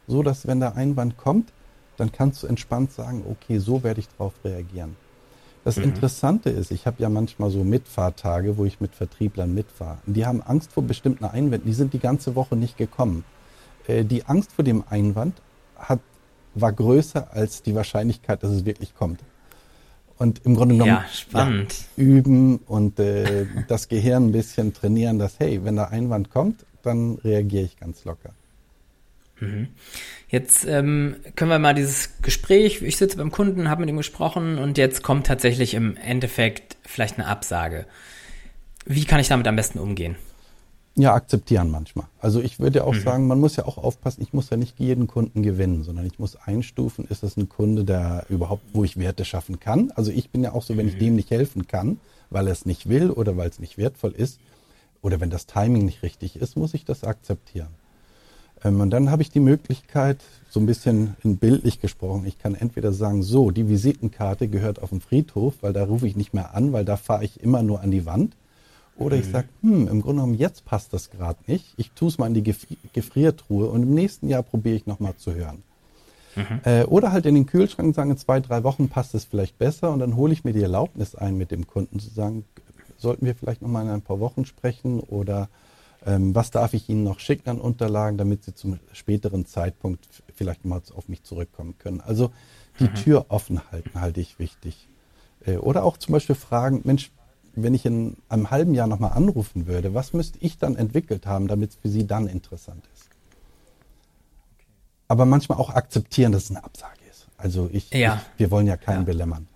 so 0.08 0.22
dass 0.22 0.46
wenn 0.46 0.58
der 0.58 0.76
Einwand 0.76 1.16
kommt, 1.16 1.52
dann 1.96 2.12
kannst 2.12 2.42
du 2.42 2.46
entspannt 2.46 2.92
sagen, 2.92 3.24
okay, 3.30 3.58
so 3.58 3.82
werde 3.82 4.00
ich 4.00 4.08
darauf 4.08 4.32
reagieren. 4.44 4.96
Das 5.64 5.76
mhm. 5.76 5.84
Interessante 5.84 6.50
ist, 6.50 6.70
ich 6.70 6.86
habe 6.86 7.02
ja 7.02 7.08
manchmal 7.08 7.50
so 7.50 7.64
Mitfahrtage, 7.64 8.56
wo 8.56 8.64
ich 8.64 8.80
mit 8.80 8.94
Vertrieblern 8.94 9.52
mitfahre. 9.52 9.98
Die 10.06 10.24
haben 10.24 10.42
Angst 10.42 10.72
vor 10.72 10.82
bestimmten 10.82 11.24
Einwänden, 11.24 11.68
die 11.68 11.74
sind 11.74 11.92
die 11.92 11.98
ganze 11.98 12.34
Woche 12.34 12.56
nicht 12.56 12.76
gekommen. 12.76 13.24
Äh, 13.86 14.04
die 14.04 14.24
Angst 14.24 14.52
vor 14.52 14.64
dem 14.64 14.84
Einwand 14.88 15.40
hat, 15.76 16.00
war 16.54 16.72
größer 16.72 17.32
als 17.32 17.62
die 17.62 17.74
Wahrscheinlichkeit, 17.74 18.42
dass 18.42 18.50
es 18.50 18.64
wirklich 18.64 18.94
kommt. 18.94 19.20
Und 20.16 20.44
im 20.44 20.54
Grunde 20.54 20.74
genommen 20.74 20.90
ja. 20.90 21.04
Ja, 21.96 22.02
üben 22.02 22.58
und 22.66 22.98
äh, 22.98 23.46
das 23.68 23.88
Gehirn 23.88 24.26
ein 24.26 24.32
bisschen 24.32 24.74
trainieren, 24.74 25.18
dass, 25.18 25.38
hey, 25.38 25.64
wenn 25.64 25.76
der 25.76 25.90
Einwand 25.90 26.30
kommt, 26.30 26.66
dann 26.82 27.14
reagiere 27.24 27.64
ich 27.64 27.78
ganz 27.78 28.04
locker. 28.04 28.30
Mhm. 29.40 29.68
Jetzt 30.30 30.64
ähm, 30.64 31.16
können 31.34 31.50
wir 31.50 31.58
mal 31.58 31.74
dieses 31.74 32.22
Gespräch, 32.22 32.82
ich 32.82 32.96
sitze 32.96 33.16
beim 33.16 33.32
Kunden, 33.32 33.68
habe 33.68 33.80
mit 33.80 33.90
ihm 33.90 33.96
gesprochen 33.96 34.58
und 34.58 34.78
jetzt 34.78 35.02
kommt 35.02 35.26
tatsächlich 35.26 35.74
im 35.74 35.96
Endeffekt 35.96 36.76
vielleicht 36.84 37.18
eine 37.18 37.26
Absage. 37.26 37.84
Wie 38.86 39.04
kann 39.04 39.18
ich 39.18 39.26
damit 39.26 39.48
am 39.48 39.56
besten 39.56 39.80
umgehen? 39.80 40.14
Ja, 40.94 41.14
akzeptieren 41.14 41.70
manchmal. 41.70 42.06
Also 42.20 42.40
ich 42.40 42.60
würde 42.60 42.80
ja 42.80 42.84
auch 42.84 42.94
mhm. 42.94 43.00
sagen, 43.00 43.26
man 43.26 43.40
muss 43.40 43.56
ja 43.56 43.64
auch 43.64 43.78
aufpassen, 43.78 44.22
ich 44.22 44.32
muss 44.32 44.50
ja 44.50 44.56
nicht 44.56 44.78
jeden 44.78 45.08
Kunden 45.08 45.42
gewinnen, 45.42 45.82
sondern 45.82 46.06
ich 46.06 46.18
muss 46.20 46.36
einstufen, 46.36 47.06
ist 47.08 47.24
das 47.24 47.36
ein 47.36 47.48
Kunde, 47.48 47.84
der 47.84 48.26
überhaupt, 48.28 48.62
wo 48.72 48.84
ich 48.84 48.98
Werte 48.98 49.24
schaffen 49.24 49.58
kann. 49.58 49.90
Also 49.96 50.12
ich 50.12 50.30
bin 50.30 50.44
ja 50.44 50.52
auch 50.52 50.62
so, 50.62 50.76
wenn 50.76 50.86
mhm. 50.86 50.92
ich 50.92 50.98
dem 50.98 51.16
nicht 51.16 51.30
helfen 51.30 51.66
kann, 51.66 51.98
weil 52.28 52.46
er 52.46 52.52
es 52.52 52.66
nicht 52.66 52.88
will 52.88 53.10
oder 53.10 53.36
weil 53.36 53.48
es 53.48 53.58
nicht 53.58 53.78
wertvoll 53.78 54.12
ist 54.12 54.38
oder 55.02 55.20
wenn 55.20 55.30
das 55.30 55.46
Timing 55.46 55.84
nicht 55.84 56.04
richtig 56.04 56.36
ist, 56.36 56.56
muss 56.56 56.74
ich 56.74 56.84
das 56.84 57.02
akzeptieren. 57.02 57.79
Ähm, 58.64 58.80
und 58.80 58.90
dann 58.90 59.10
habe 59.10 59.22
ich 59.22 59.30
die 59.30 59.40
Möglichkeit, 59.40 60.18
so 60.48 60.60
ein 60.60 60.66
bisschen 60.66 61.16
in 61.22 61.36
bildlich 61.36 61.80
gesprochen, 61.80 62.24
ich 62.26 62.38
kann 62.38 62.54
entweder 62.54 62.92
sagen, 62.92 63.22
so, 63.22 63.50
die 63.50 63.68
Visitenkarte 63.68 64.48
gehört 64.48 64.82
auf 64.82 64.90
den 64.90 65.00
Friedhof, 65.00 65.54
weil 65.60 65.72
da 65.72 65.84
rufe 65.84 66.06
ich 66.06 66.16
nicht 66.16 66.34
mehr 66.34 66.54
an, 66.54 66.72
weil 66.72 66.84
da 66.84 66.96
fahre 66.96 67.24
ich 67.24 67.40
immer 67.42 67.62
nur 67.62 67.80
an 67.80 67.90
die 67.90 68.06
Wand. 68.06 68.36
Oder 68.96 69.16
mhm. 69.16 69.22
ich 69.22 69.28
sage, 69.28 69.48
hm, 69.62 69.88
im 69.88 70.02
Grunde 70.02 70.22
genommen, 70.22 70.34
jetzt 70.34 70.64
passt 70.64 70.92
das 70.92 71.10
gerade 71.10 71.38
nicht. 71.46 71.72
Ich 71.76 71.92
tue 71.92 72.08
es 72.08 72.18
mal 72.18 72.26
in 72.26 72.34
die 72.34 72.54
Gefriertruhe 72.92 73.68
und 73.68 73.82
im 73.84 73.94
nächsten 73.94 74.28
Jahr 74.28 74.42
probiere 74.42 74.76
ich 74.76 74.86
nochmal 74.86 75.16
zu 75.16 75.34
hören. 75.34 75.62
Mhm. 76.36 76.60
Äh, 76.64 76.84
oder 76.84 77.12
halt 77.12 77.26
in 77.26 77.34
den 77.34 77.46
Kühlschrank 77.46 77.94
sagen, 77.94 78.10
in 78.10 78.18
zwei, 78.18 78.40
drei 78.40 78.62
Wochen 78.62 78.88
passt 78.88 79.14
es 79.14 79.24
vielleicht 79.24 79.58
besser 79.58 79.90
und 79.90 80.00
dann 80.00 80.16
hole 80.16 80.32
ich 80.32 80.44
mir 80.44 80.52
die 80.52 80.62
Erlaubnis 80.62 81.14
ein, 81.14 81.36
mit 81.36 81.50
dem 81.50 81.66
Kunden 81.66 81.98
zu 81.98 82.10
sagen, 82.10 82.44
sollten 82.98 83.24
wir 83.24 83.34
vielleicht 83.34 83.62
nochmal 83.62 83.84
in 83.84 83.90
ein 83.90 84.02
paar 84.02 84.20
Wochen 84.20 84.44
sprechen 84.44 85.00
oder 85.00 85.48
was 86.02 86.50
darf 86.50 86.72
ich 86.72 86.88
Ihnen 86.88 87.04
noch 87.04 87.20
schicken 87.20 87.50
an 87.50 87.60
Unterlagen, 87.60 88.16
damit 88.16 88.44
Sie 88.44 88.54
zum 88.54 88.80
späteren 88.92 89.44
Zeitpunkt 89.44 90.08
vielleicht 90.34 90.64
mal 90.64 90.80
auf 90.94 91.08
mich 91.08 91.22
zurückkommen 91.24 91.76
können. 91.78 92.00
Also 92.00 92.32
die 92.78 92.84
mhm. 92.84 92.94
Tür 92.94 93.26
offen 93.28 93.60
halten, 93.70 94.00
halte 94.00 94.20
ich 94.20 94.38
wichtig. 94.38 94.88
Äh, 95.44 95.56
oder 95.56 95.84
auch 95.84 95.96
zum 95.96 96.12
Beispiel 96.12 96.36
fragen, 96.36 96.80
Mensch, 96.84 97.10
wenn 97.54 97.74
ich 97.74 97.84
in 97.84 98.16
einem 98.28 98.50
halben 98.50 98.74
Jahr 98.74 98.86
nochmal 98.86 99.12
anrufen 99.12 99.66
würde, 99.66 99.94
was 99.94 100.12
müsste 100.12 100.38
ich 100.40 100.58
dann 100.58 100.76
entwickelt 100.76 101.26
haben, 101.26 101.48
damit 101.48 101.70
es 101.70 101.76
für 101.76 101.88
Sie 101.88 102.06
dann 102.06 102.26
interessant 102.26 102.88
ist? 102.94 103.08
Aber 105.08 105.24
manchmal 105.26 105.58
auch 105.58 105.70
akzeptieren, 105.70 106.32
dass 106.32 106.44
es 106.44 106.50
eine 106.50 106.62
Absage 106.62 107.00
ist. 107.10 107.26
Also 107.36 107.68
ich, 107.72 107.90
ja. 107.90 108.14
ich 108.14 108.38
wir 108.38 108.50
wollen 108.50 108.66
ja 108.66 108.76
keinen 108.76 109.00
ja. 109.00 109.04
belämmern. 109.04 109.48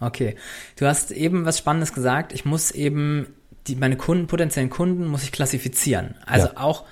Okay. 0.00 0.34
Du 0.76 0.86
hast 0.86 1.12
eben 1.12 1.44
was 1.44 1.58
Spannendes 1.58 1.92
gesagt. 1.92 2.32
Ich 2.32 2.44
muss 2.44 2.72
eben 2.72 3.28
die, 3.66 3.76
meine 3.76 3.96
Kunden, 3.96 4.26
potenziellen 4.26 4.70
Kunden 4.70 5.06
muss 5.06 5.22
ich 5.22 5.32
klassifizieren. 5.32 6.16
Also 6.26 6.48
ja. 6.48 6.56
auch 6.56 6.84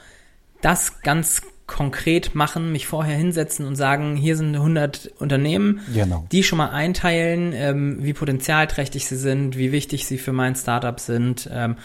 das 0.60 1.00
ganz 1.02 1.42
konkret 1.66 2.34
machen, 2.34 2.70
mich 2.70 2.86
vorher 2.86 3.16
hinsetzen 3.16 3.66
und 3.66 3.76
sagen, 3.76 4.16
hier 4.16 4.36
sind 4.36 4.54
100 4.54 5.12
Unternehmen, 5.18 5.80
genau. 5.94 6.26
die 6.30 6.42
schon 6.42 6.58
mal 6.58 6.70
einteilen, 6.70 7.52
ähm, 7.54 7.98
wie 8.00 8.12
potenzialträchtig 8.12 9.06
sie 9.06 9.16
sind, 9.16 9.56
wie 9.56 9.72
wichtig 9.72 10.06
sie 10.06 10.18
für 10.18 10.32
mein 10.32 10.54
Startup 10.54 10.98
sind 11.00 11.48
ähm, 11.50 11.76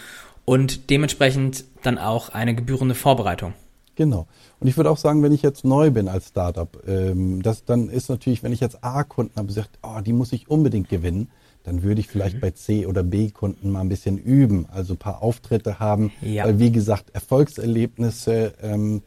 und 0.44 0.90
dementsprechend 0.90 1.64
dann 1.82 1.96
auch 1.96 2.30
eine 2.30 2.54
gebührende 2.54 2.94
Vorbereitung. 2.94 3.54
Genau. 3.96 4.28
Und 4.60 4.68
ich 4.68 4.76
würde 4.76 4.90
auch 4.90 4.98
sagen, 4.98 5.22
wenn 5.22 5.32
ich 5.32 5.42
jetzt 5.42 5.64
neu 5.64 5.90
bin 5.90 6.08
als 6.08 6.28
Startup, 6.28 6.68
ähm, 6.86 7.42
das 7.42 7.64
dann 7.64 7.88
ist 7.88 8.08
natürlich, 8.08 8.42
wenn 8.42 8.52
ich 8.52 8.60
jetzt 8.60 8.84
A-Kunden 8.84 9.36
habe, 9.36 9.50
sagt, 9.52 9.78
oh, 9.82 10.00
die 10.04 10.12
muss 10.12 10.32
ich 10.32 10.48
unbedingt 10.48 10.88
gewinnen, 10.88 11.30
dann 11.64 11.82
würde 11.82 12.00
ich 12.00 12.08
vielleicht 12.08 12.36
mhm. 12.36 12.40
bei 12.40 12.50
C- 12.50 12.86
oder 12.86 13.02
B-Kunden 13.02 13.70
mal 13.70 13.80
ein 13.80 13.88
bisschen 13.88 14.18
üben, 14.18 14.66
also 14.70 14.94
ein 14.94 14.98
paar 14.98 15.22
Auftritte 15.22 15.78
haben. 15.78 16.12
Ja. 16.22 16.44
Weil 16.44 16.58
wie 16.58 16.72
gesagt, 16.72 17.10
Erfolgserlebnisse, 17.10 18.54
ähm, 18.62 19.02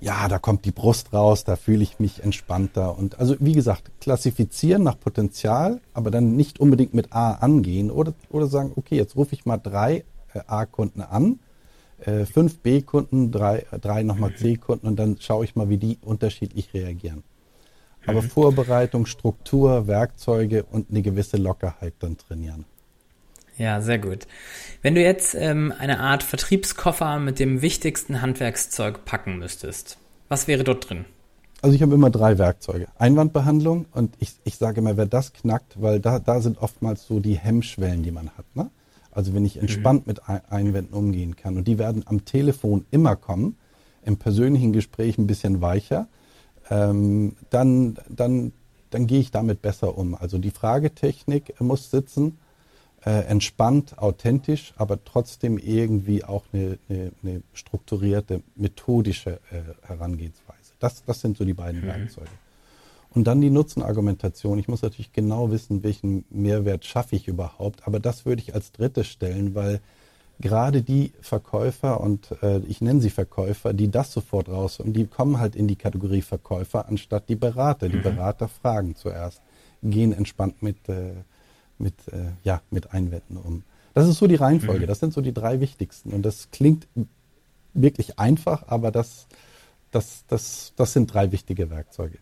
ja, 0.00 0.28
da 0.28 0.38
kommt 0.38 0.64
die 0.64 0.70
Brust 0.70 1.12
raus, 1.12 1.44
da 1.44 1.56
fühle 1.56 1.82
ich 1.82 1.98
mich 1.98 2.22
entspannter. 2.22 2.96
Und 2.96 3.18
also 3.18 3.34
wie 3.40 3.52
gesagt, 3.52 3.90
klassifizieren 4.00 4.84
nach 4.84 4.98
Potenzial, 4.98 5.80
aber 5.92 6.10
dann 6.10 6.36
nicht 6.36 6.60
unbedingt 6.60 6.94
mit 6.94 7.12
A 7.12 7.32
angehen 7.32 7.90
oder, 7.90 8.14
oder 8.30 8.46
sagen, 8.46 8.72
okay, 8.76 8.96
jetzt 8.96 9.16
rufe 9.16 9.34
ich 9.34 9.44
mal 9.44 9.58
drei 9.58 10.04
äh, 10.34 10.40
A-Kunden 10.46 11.02
an, 11.02 11.40
äh, 12.00 12.26
fünf 12.26 12.60
B-Kunden, 12.60 13.32
drei, 13.32 13.66
drei 13.80 14.04
nochmal 14.04 14.34
C-Kunden 14.36 14.86
und 14.86 14.96
dann 14.96 15.16
schaue 15.20 15.44
ich 15.44 15.56
mal, 15.56 15.68
wie 15.68 15.78
die 15.78 15.98
unterschiedlich 16.00 16.72
reagieren. 16.74 17.24
Aber 18.08 18.22
mhm. 18.22 18.30
Vorbereitung, 18.30 19.06
Struktur, 19.06 19.86
Werkzeuge 19.86 20.64
und 20.64 20.90
eine 20.90 21.02
gewisse 21.02 21.36
Lockerheit 21.36 21.94
dann 22.00 22.16
trainieren. 22.16 22.64
Ja, 23.58 23.80
sehr 23.80 23.98
gut. 23.98 24.26
Wenn 24.82 24.94
du 24.94 25.02
jetzt 25.02 25.34
ähm, 25.34 25.72
eine 25.76 26.00
Art 26.00 26.22
Vertriebskoffer 26.22 27.18
mit 27.18 27.38
dem 27.38 27.60
wichtigsten 27.60 28.22
Handwerkszeug 28.22 29.04
packen 29.04 29.38
müsstest, 29.38 29.98
was 30.28 30.46
wäre 30.46 30.64
dort 30.64 30.88
drin? 30.88 31.04
Also 31.60 31.74
ich 31.74 31.82
habe 31.82 31.94
immer 31.94 32.10
drei 32.10 32.38
Werkzeuge. 32.38 32.86
Einwandbehandlung 32.98 33.86
und 33.92 34.14
ich, 34.20 34.34
ich 34.44 34.56
sage 34.56 34.78
immer, 34.80 34.96
wer 34.96 35.06
das 35.06 35.32
knackt, 35.32 35.82
weil 35.82 35.98
da, 35.98 36.20
da 36.20 36.40
sind 36.40 36.58
oftmals 36.58 37.06
so 37.06 37.18
die 37.18 37.36
Hemmschwellen, 37.36 38.04
die 38.04 38.12
man 38.12 38.30
hat. 38.30 38.44
Ne? 38.54 38.70
Also 39.10 39.34
wenn 39.34 39.44
ich 39.44 39.56
mhm. 39.56 39.62
entspannt 39.62 40.06
mhm. 40.06 40.12
mit 40.12 40.28
Einwänden 40.28 40.94
umgehen 40.94 41.34
kann 41.34 41.56
und 41.56 41.66
die 41.66 41.78
werden 41.78 42.04
am 42.06 42.24
Telefon 42.24 42.86
immer 42.92 43.16
kommen, 43.16 43.56
im 44.04 44.16
persönlichen 44.16 44.72
Gespräch 44.72 45.18
ein 45.18 45.26
bisschen 45.26 45.60
weicher, 45.60 46.06
ähm, 46.70 47.36
dann, 47.50 47.98
dann, 48.08 48.52
dann 48.90 49.06
gehe 49.06 49.20
ich 49.20 49.30
damit 49.30 49.62
besser 49.62 49.96
um. 49.96 50.14
Also 50.14 50.38
die 50.38 50.50
Fragetechnik 50.50 51.60
muss 51.60 51.90
sitzen, 51.90 52.38
äh, 53.04 53.24
entspannt, 53.26 53.98
authentisch, 53.98 54.74
aber 54.76 55.04
trotzdem 55.04 55.58
irgendwie 55.58 56.24
auch 56.24 56.44
eine, 56.52 56.78
eine, 56.88 57.12
eine 57.22 57.42
strukturierte, 57.52 58.42
methodische 58.56 59.40
äh, 59.50 59.86
Herangehensweise. 59.86 60.72
Das, 60.78 61.04
das 61.04 61.20
sind 61.20 61.36
so 61.36 61.44
die 61.44 61.54
beiden 61.54 61.82
mhm. 61.82 61.86
Werkzeuge. 61.86 62.30
Und 63.10 63.24
dann 63.24 63.40
die 63.40 63.50
Nutzenargumentation. 63.50 64.58
Ich 64.58 64.68
muss 64.68 64.82
natürlich 64.82 65.12
genau 65.12 65.50
wissen, 65.50 65.82
welchen 65.82 66.24
Mehrwert 66.28 66.84
schaffe 66.84 67.16
ich 67.16 67.26
überhaupt. 67.26 67.86
Aber 67.86 68.00
das 68.00 68.26
würde 68.26 68.42
ich 68.42 68.54
als 68.54 68.72
drittes 68.72 69.06
stellen, 69.06 69.54
weil 69.54 69.80
gerade 70.40 70.82
die 70.82 71.12
Verkäufer 71.20 72.00
und 72.00 72.30
äh, 72.42 72.58
ich 72.68 72.80
nenne 72.80 73.00
sie 73.00 73.10
Verkäufer, 73.10 73.72
die 73.72 73.90
das 73.90 74.12
sofort 74.12 74.48
raus 74.48 74.80
und 74.80 74.92
die 74.92 75.06
kommen 75.06 75.40
halt 75.40 75.56
in 75.56 75.66
die 75.66 75.76
Kategorie 75.76 76.22
Verkäufer 76.22 76.88
anstatt 76.88 77.28
die 77.28 77.36
Berater. 77.36 77.88
Die 77.88 77.96
mhm. 77.96 78.02
Berater 78.02 78.48
fragen 78.48 78.94
zuerst, 78.94 79.42
gehen 79.82 80.12
entspannt 80.12 80.62
mit, 80.62 80.88
äh, 80.88 81.12
mit, 81.78 81.94
äh, 82.08 82.32
ja, 82.44 82.62
mit 82.70 82.92
Einwänden 82.92 83.36
um. 83.36 83.62
Das 83.94 84.06
ist 84.06 84.18
so 84.18 84.26
die 84.26 84.36
Reihenfolge. 84.36 84.84
Mhm. 84.84 84.88
Das 84.88 85.00
sind 85.00 85.12
so 85.12 85.20
die 85.20 85.34
drei 85.34 85.60
wichtigsten. 85.60 86.12
Und 86.12 86.22
das 86.22 86.50
klingt 86.52 86.86
wirklich 87.74 88.18
einfach, 88.18 88.64
aber 88.68 88.90
das, 88.90 89.26
das, 89.90 90.24
das, 90.28 90.72
das 90.76 90.92
sind 90.92 91.12
drei 91.12 91.32
wichtige 91.32 91.70
Werkzeuge. 91.70 92.18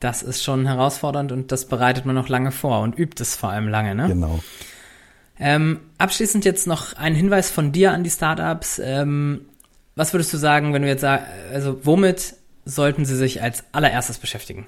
Das 0.00 0.22
ist 0.22 0.42
schon 0.42 0.66
herausfordernd 0.66 1.32
und 1.32 1.52
das 1.52 1.66
bereitet 1.66 2.06
man 2.06 2.14
noch 2.14 2.28
lange 2.28 2.52
vor 2.52 2.80
und 2.80 2.98
übt 2.98 3.20
es 3.20 3.36
vor 3.36 3.50
allem 3.50 3.68
lange, 3.68 3.94
ne? 3.94 4.08
Genau. 4.08 4.40
Ähm, 5.44 5.80
abschließend 5.98 6.44
jetzt 6.44 6.68
noch 6.68 6.92
ein 6.92 7.16
Hinweis 7.16 7.50
von 7.50 7.72
dir 7.72 7.90
an 7.90 8.04
die 8.04 8.10
Startups. 8.10 8.80
Ähm, 8.82 9.40
was 9.96 10.14
würdest 10.14 10.32
du 10.32 10.36
sagen, 10.36 10.72
wenn 10.72 10.82
du 10.82 10.88
jetzt 10.88 11.00
sagst, 11.00 11.26
also 11.52 11.84
womit 11.84 12.36
sollten 12.64 13.04
sie 13.04 13.16
sich 13.16 13.42
als 13.42 13.64
allererstes 13.72 14.18
beschäftigen? 14.18 14.66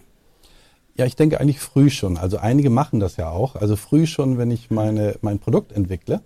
Ja, 0.97 1.07
ich 1.07 1.15
denke 1.15 1.41
eigentlich 1.41 1.61
früh 1.61 1.91
schon. 1.91 2.19
Also 2.19 2.39
einige 2.39 2.71
machen 2.71 2.99
das 2.99 3.17
ja 3.17 3.31
auch. 3.31 3.55
Also 3.55 3.77
früh 3.77 4.07
schon, 4.07 4.37
wenn 4.37 4.51
ich 4.51 4.73
meine, 4.73 5.17
mein 5.21 5.39
Produkt 5.39 5.71
entwickle, 5.71 6.23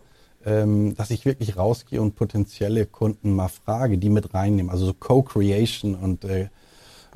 ähm, 0.47 0.95
dass 0.97 1.11
ich 1.11 1.27
wirklich 1.27 1.59
rausgehe 1.59 2.01
und 2.01 2.17
potenzielle 2.17 2.87
Kunden 2.87 3.37
mal 3.37 3.49
frage, 3.49 3.99
die 3.99 4.09
mit 4.09 4.33
reinnehmen. 4.33 4.71
Also 4.71 4.87
so 4.87 4.95
Co-Creation 4.95 5.95
und 5.95 6.25
äh, 6.25 6.49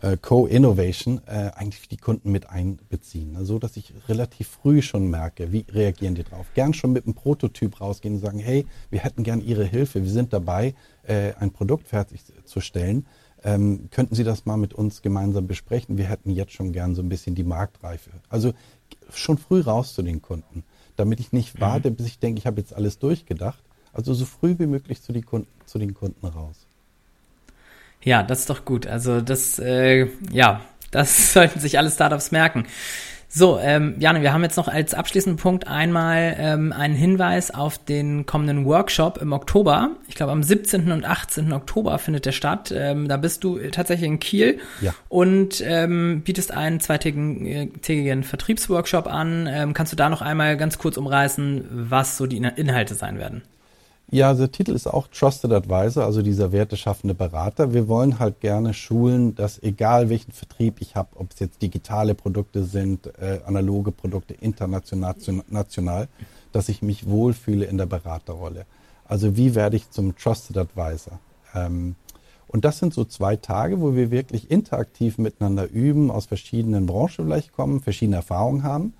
äh, 0.01 0.17
Co-Innovation 0.17 1.21
äh, 1.27 1.51
eigentlich 1.55 1.89
die 1.89 1.97
Kunden 1.97 2.33
mit 2.33 2.49
einbeziehen. 2.51 3.33
Ne? 3.33 3.45
So 3.45 3.59
dass 3.59 3.77
ich 3.77 3.93
relativ 4.09 4.49
früh 4.49 4.83
schon 4.83 5.09
merke, 5.09 5.53
wie 5.53 5.65
reagieren 5.69 6.15
die 6.15 6.25
drauf. 6.25 6.47
Gern 6.55 6.75
schon 6.75 6.93
mit 6.93 7.05
einem 7.05 7.15
Prototyp 7.15 7.81
rausgehen 7.81 8.15
und 8.15 8.21
sagen, 8.21 8.39
hey, 8.39 8.67
wir 8.91 9.01
hätten 9.01 9.23
gern 9.23 9.41
Ihre 9.41 9.65
Hilfe, 9.65 10.03
wir 10.03 10.11
sind 10.11 10.33
dabei, 10.33 10.75
äh, 11.03 11.33
ein 11.35 11.51
Produkt 11.51 11.89
fertigzustellen. 11.89 13.07
Ähm, 13.45 13.89
könnten 13.91 14.15
Sie 14.15 14.25
das 14.25 14.47
mal 14.47 14.57
mit 14.57 14.73
uns 14.73 15.03
gemeinsam 15.03 15.47
besprechen? 15.47 15.99
Wir 15.99 16.07
hätten 16.07 16.31
jetzt 16.31 16.53
schon 16.53 16.73
gern 16.73 16.95
so 16.95 17.03
ein 17.03 17.09
bisschen 17.09 17.35
die 17.35 17.45
Marktreife. 17.45 18.11
Also 18.29 18.53
schon 19.11 19.37
früh 19.39 19.61
raus 19.61 19.95
zu 19.95 20.03
den 20.03 20.23
Kunden. 20.23 20.65
damit 20.97 21.21
ich 21.21 21.33
nicht 21.33 21.59
warte, 21.59 21.91
bis 21.91 22.07
ich 22.07 22.19
denke, 22.19 22.39
ich 22.39 22.47
habe 22.47 22.61
jetzt 22.61 22.75
alles 22.75 22.99
durchgedacht. 22.99 23.65
Also 23.93 24.15
so 24.15 24.25
früh 24.25 24.55
wie 24.59 24.67
möglich 24.67 25.03
zu, 25.03 25.13
Kunden, 25.23 25.49
zu 25.67 25.79
den 25.79 25.95
Kunden 25.95 26.27
raus. 26.27 26.67
Ja, 28.03 28.23
das 28.23 28.41
ist 28.41 28.51
doch 28.51 28.65
gut. 28.65 28.87
Also 28.87 29.21
das, 29.21 29.59
äh, 29.59 30.09
ja, 30.31 30.61
das 30.91 31.33
sollten 31.35 31.61
sich 31.61 31.79
alle 31.79 31.91
Startups 31.91 32.31
merken. 32.33 32.67
So, 33.35 33.59
ähm, 33.59 33.95
Jane, 33.99 34.21
wir 34.21 34.35
haben 34.35 34.43
jetzt 34.43 34.59
noch 34.59 34.69
als 34.69 34.93
abschließenden 34.93 35.39
Punkt 35.39 35.67
einmal 35.67 36.37
ähm, 36.39 36.71
einen 36.71 36.95
Hinweis 36.95 37.51
auf 37.51 37.79
den 37.79 38.27
kommenden 38.27 38.67
Workshop 38.67 39.17
im 39.23 39.33
Oktober. 39.33 39.93
Ich 40.07 40.17
glaube, 40.17 40.33
am 40.33 40.43
17. 40.43 40.93
und 40.93 41.07
18. 41.07 41.51
Oktober 41.55 41.99
findet 41.99 42.27
der 42.27 42.33
statt. 42.33 42.75
Ähm, 42.77 43.09
da 43.09 43.17
bist 43.17 43.43
du 43.43 43.57
tatsächlich 43.71 44.07
in 44.07 44.21
Kiel 44.21 44.59
ja. 44.83 44.93
und 45.09 45.63
ähm, 45.65 46.21
bietest 46.23 46.53
einen 46.53 46.81
zweitägigen 46.81 48.23
Vertriebsworkshop 48.23 49.07
an. 49.07 49.49
Ähm, 49.51 49.73
kannst 49.73 49.93
du 49.93 49.97
da 49.97 50.11
noch 50.11 50.21
einmal 50.21 50.59
ganz 50.59 50.77
kurz 50.77 50.99
umreißen, 50.99 51.69
was 51.71 52.19
so 52.19 52.27
die 52.27 52.37
Inhalte 52.37 52.95
sein 52.95 53.19
werden? 53.19 53.41
Ja, 54.15 54.35
der 54.35 54.53
Titel 54.53 54.73
ist 54.73 54.87
auch 54.87 55.09
Trusted 55.09 55.53
Advisor, 55.53 56.05
also 56.05 56.21
dieser 56.21 56.53
werteschaffende 56.53 57.15
Berater. 57.15 57.73
Wir 57.73 57.89
wollen 57.89 58.19
halt 58.19 58.41
gerne 58.41 58.75
schulen, 58.75 59.35
dass 59.35 59.63
egal 59.63 60.11
welchen 60.11 60.33
Vertrieb 60.33 60.83
ich 60.83 60.97
habe, 60.97 61.09
ob 61.15 61.33
es 61.33 61.39
jetzt 61.39 61.63
digitale 61.63 62.15
Produkte 62.15 62.65
sind, 62.65 63.07
äh, 63.19 63.41
analoge 63.47 63.91
Produkte, 63.91 64.35
international, 64.35 65.15
national, 65.49 66.09
dass 66.53 66.69
ich 66.69 66.83
mich 66.83 67.09
wohlfühle 67.09 67.65
in 67.65 67.79
der 67.79 67.87
Beraterrolle. 67.87 68.67
Also 69.07 69.35
wie 69.39 69.55
werde 69.55 69.77
ich 69.77 69.89
zum 69.89 70.15
Trusted 70.15 70.59
Advisor? 70.59 71.19
Ähm, 71.55 71.95
und 72.49 72.67
das 72.67 72.81
sind 72.81 72.93
so 72.93 73.07
zwei 73.07 73.37
Tage, 73.37 73.81
wo 73.81 73.95
wir 73.95 74.11
wirklich 74.11 74.51
interaktiv 74.51 75.17
miteinander 75.17 75.71
üben, 75.71 76.11
aus 76.11 76.27
verschiedenen 76.27 76.85
Branchen 76.85 77.25
vielleicht 77.25 77.55
kommen, 77.55 77.81
verschiedene 77.81 78.17
Erfahrungen 78.17 78.63
haben 78.63 78.93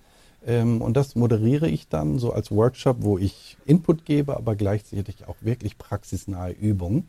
und 0.45 0.95
das 0.95 1.15
moderiere 1.15 1.69
ich 1.69 1.89
dann 1.89 2.19
so 2.19 2.33
als 2.33 2.51
Workshop, 2.51 2.99
wo 3.01 3.17
ich 3.17 3.57
Input 3.65 4.05
gebe, 4.05 4.37
aber 4.37 4.57
gleichzeitig 4.57 5.29
auch 5.29 5.37
wirklich 5.41 5.79
praxisnahe 5.79 6.53
Übungen. 6.53 7.09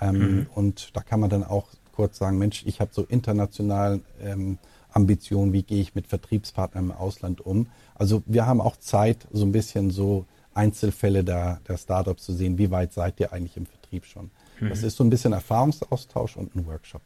Ähm, 0.00 0.18
mhm. 0.18 0.46
Und 0.54 0.94
da 0.94 1.00
kann 1.00 1.20
man 1.20 1.30
dann 1.30 1.44
auch 1.44 1.68
kurz 1.92 2.18
sagen, 2.18 2.38
Mensch, 2.38 2.64
ich 2.66 2.80
habe 2.80 2.90
so 2.92 3.02
international 3.02 4.00
ähm, 4.22 4.58
Ambitionen, 4.90 5.52
wie 5.52 5.62
gehe 5.62 5.80
ich 5.80 5.94
mit 5.94 6.06
Vertriebspartnern 6.06 6.86
im 6.86 6.92
Ausland 6.92 7.40
um. 7.40 7.68
Also 7.94 8.22
wir 8.26 8.46
haben 8.46 8.60
auch 8.60 8.76
Zeit, 8.76 9.26
so 9.32 9.44
ein 9.44 9.52
bisschen 9.52 9.90
so 9.90 10.26
Einzelfälle 10.54 11.24
der, 11.24 11.60
der 11.68 11.76
Startups 11.76 12.24
zu 12.24 12.32
sehen, 12.32 12.58
wie 12.58 12.70
weit 12.70 12.92
seid 12.92 13.20
ihr 13.20 13.32
eigentlich 13.32 13.56
im 13.56 13.66
Vertrieb 13.66 14.04
schon. 14.06 14.30
Mhm. 14.60 14.70
Das 14.70 14.82
ist 14.82 14.96
so 14.96 15.04
ein 15.04 15.10
bisschen 15.10 15.32
Erfahrungsaustausch 15.32 16.36
und 16.36 16.54
ein 16.54 16.66
Workshop. 16.66 17.02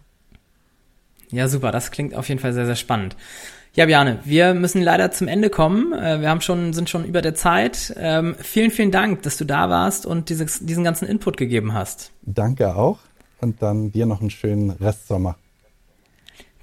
Ja, 1.31 1.49
super, 1.49 1.71
das 1.71 1.91
klingt 1.91 2.15
auf 2.15 2.29
jeden 2.29 2.41
Fall 2.41 2.53
sehr, 2.53 2.67
sehr 2.67 2.77
spannend. 2.77 3.17
Ja, 3.75 3.87
Bjane, 3.87 4.19
wir 4.25 4.55
müssen 4.55 4.83
leider 4.83 5.13
zum 5.13 5.29
Ende 5.29 5.49
kommen. 5.49 5.93
Äh, 5.93 6.21
wir 6.21 6.29
haben 6.29 6.41
schon, 6.41 6.73
sind 6.73 6.91
schon 6.91 7.05
über 7.05 7.23
der 7.23 7.37
Zeit. 7.37 7.95
Ähm, 7.97 8.35
vielen, 8.41 8.73
vielen 8.73 8.91
Dank, 8.91 9.23
dass 9.23 9.37
du 9.37 9.45
da 9.45 9.71
warst 9.71 10.07
und 10.07 10.29
dieses, 10.29 10.67
diesen 10.67 10.83
ganzen 10.83 11.07
Input 11.07 11.37
gegeben 11.37 11.73
hast. 11.73 12.11
Danke 12.23 12.75
auch 12.75 12.99
und 13.41 13.63
dann 13.63 13.93
dir 13.93 14.07
noch 14.07 14.21
einen 14.21 14.31
schönen 14.31 14.71
Restsommer. 14.71 15.37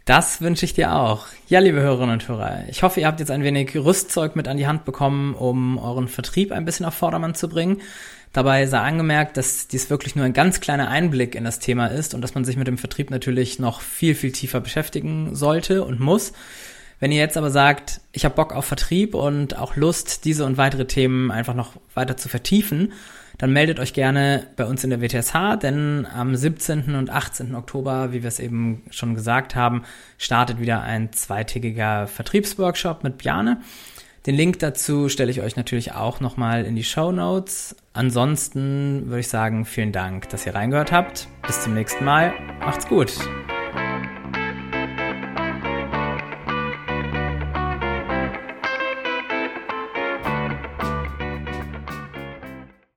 Das 0.04 0.42
wünsche 0.42 0.66
ich 0.66 0.74
dir 0.74 0.96
auch. 0.96 1.28
Ja, 1.48 1.60
liebe 1.60 1.82
Hörerinnen 1.82 2.14
und 2.14 2.28
Hörer, 2.28 2.64
ich 2.70 2.84
hoffe, 2.84 3.02
ihr 3.02 3.08
habt 3.08 3.20
jetzt 3.20 3.32
ein 3.32 3.44
wenig 3.44 3.76
Rüstzeug 3.76 4.36
mit 4.36 4.48
an 4.48 4.58
die 4.58 4.68
Hand 4.68 4.86
bekommen, 4.86 5.34
um 5.34 5.78
euren 5.78 6.08
Vertrieb 6.08 6.52
ein 6.52 6.66
bisschen 6.66 6.86
auf 6.86 6.94
Vordermann 6.94 7.36
zu 7.36 7.50
bringen. 7.50 7.82
Dabei 8.32 8.68
sei 8.68 8.80
angemerkt, 8.80 9.36
dass 9.36 9.68
dies 9.68 9.90
wirklich 9.90 10.16
nur 10.16 10.26
ein 10.26 10.34
ganz 10.34 10.62
kleiner 10.62 10.90
Einblick 10.90 11.36
in 11.36 11.44
das 11.44 11.60
Thema 11.60 11.88
ist 11.88 12.14
und 12.14 12.22
dass 12.22 12.36
man 12.36 12.46
sich 12.46 12.56
mit 12.56 12.68
dem 12.68 12.78
Vertrieb 12.78 13.10
natürlich 13.12 13.60
noch 13.60 13.82
viel, 13.82 14.16
viel 14.16 14.32
tiefer 14.32 14.60
beschäftigen 14.62 15.36
sollte 15.36 15.84
und 15.84 16.00
muss. 16.00 16.34
Wenn 17.00 17.12
ihr 17.12 17.20
jetzt 17.20 17.38
aber 17.38 17.52
sagt, 17.52 18.02
ich 18.12 18.26
habe 18.26 18.36
Bock 18.36 18.54
auf 18.54 18.66
Vertrieb 18.66 19.14
und 19.14 19.58
auch 19.58 19.76
Lust, 19.76 20.26
diese 20.26 20.46
und 20.46 20.58
weitere 20.58 20.86
Themen 20.86 21.32
einfach 21.32 21.54
noch 21.54 21.74
weiter 21.94 22.18
zu 22.18 22.28
vertiefen, 22.28 22.94
dann 23.38 23.54
meldet 23.54 23.80
euch 23.80 23.94
gerne 23.94 24.48
bei 24.56 24.66
uns 24.66 24.84
in 24.84 24.90
der 24.90 25.00
WTSH, 25.00 25.58
denn 25.62 26.08
am 26.12 26.36
17. 26.36 26.96
und 26.96 27.12
18. 27.12 27.54
Oktober, 27.54 28.12
wie 28.12 28.24
wir 28.24 28.28
es 28.28 28.40
eben 28.40 28.84
schon 28.90 29.14
gesagt 29.14 29.56
haben, 29.56 29.84
startet 30.18 30.60
wieder 30.60 30.82
ein 30.82 31.14
zweitägiger 31.14 32.08
Vertriebsworkshop 32.08 33.04
mit 33.04 33.20
Bjane. 33.20 33.62
Den 34.26 34.36
Link 34.36 34.60
dazu 34.60 35.08
stelle 35.08 35.32
ich 35.32 35.42
euch 35.42 35.56
natürlich 35.56 35.94
auch 35.94 36.20
nochmal 36.20 36.66
in 36.66 36.76
die 36.76 36.84
Show 36.84 37.12
Notes. 37.12 37.76
Ansonsten 37.94 39.04
würde 39.06 39.22
ich 39.22 39.30
sagen, 39.30 39.66
vielen 39.66 39.92
Dank, 39.92 40.28
dass 40.30 40.46
ihr 40.46 40.54
reingehört 40.54 40.92
habt. 40.92 41.28
Bis 41.46 41.62
zum 41.62 41.76
nächsten 41.76 42.04
Mal. 42.04 42.34
Macht's 42.60 42.88
gut. 42.88 43.14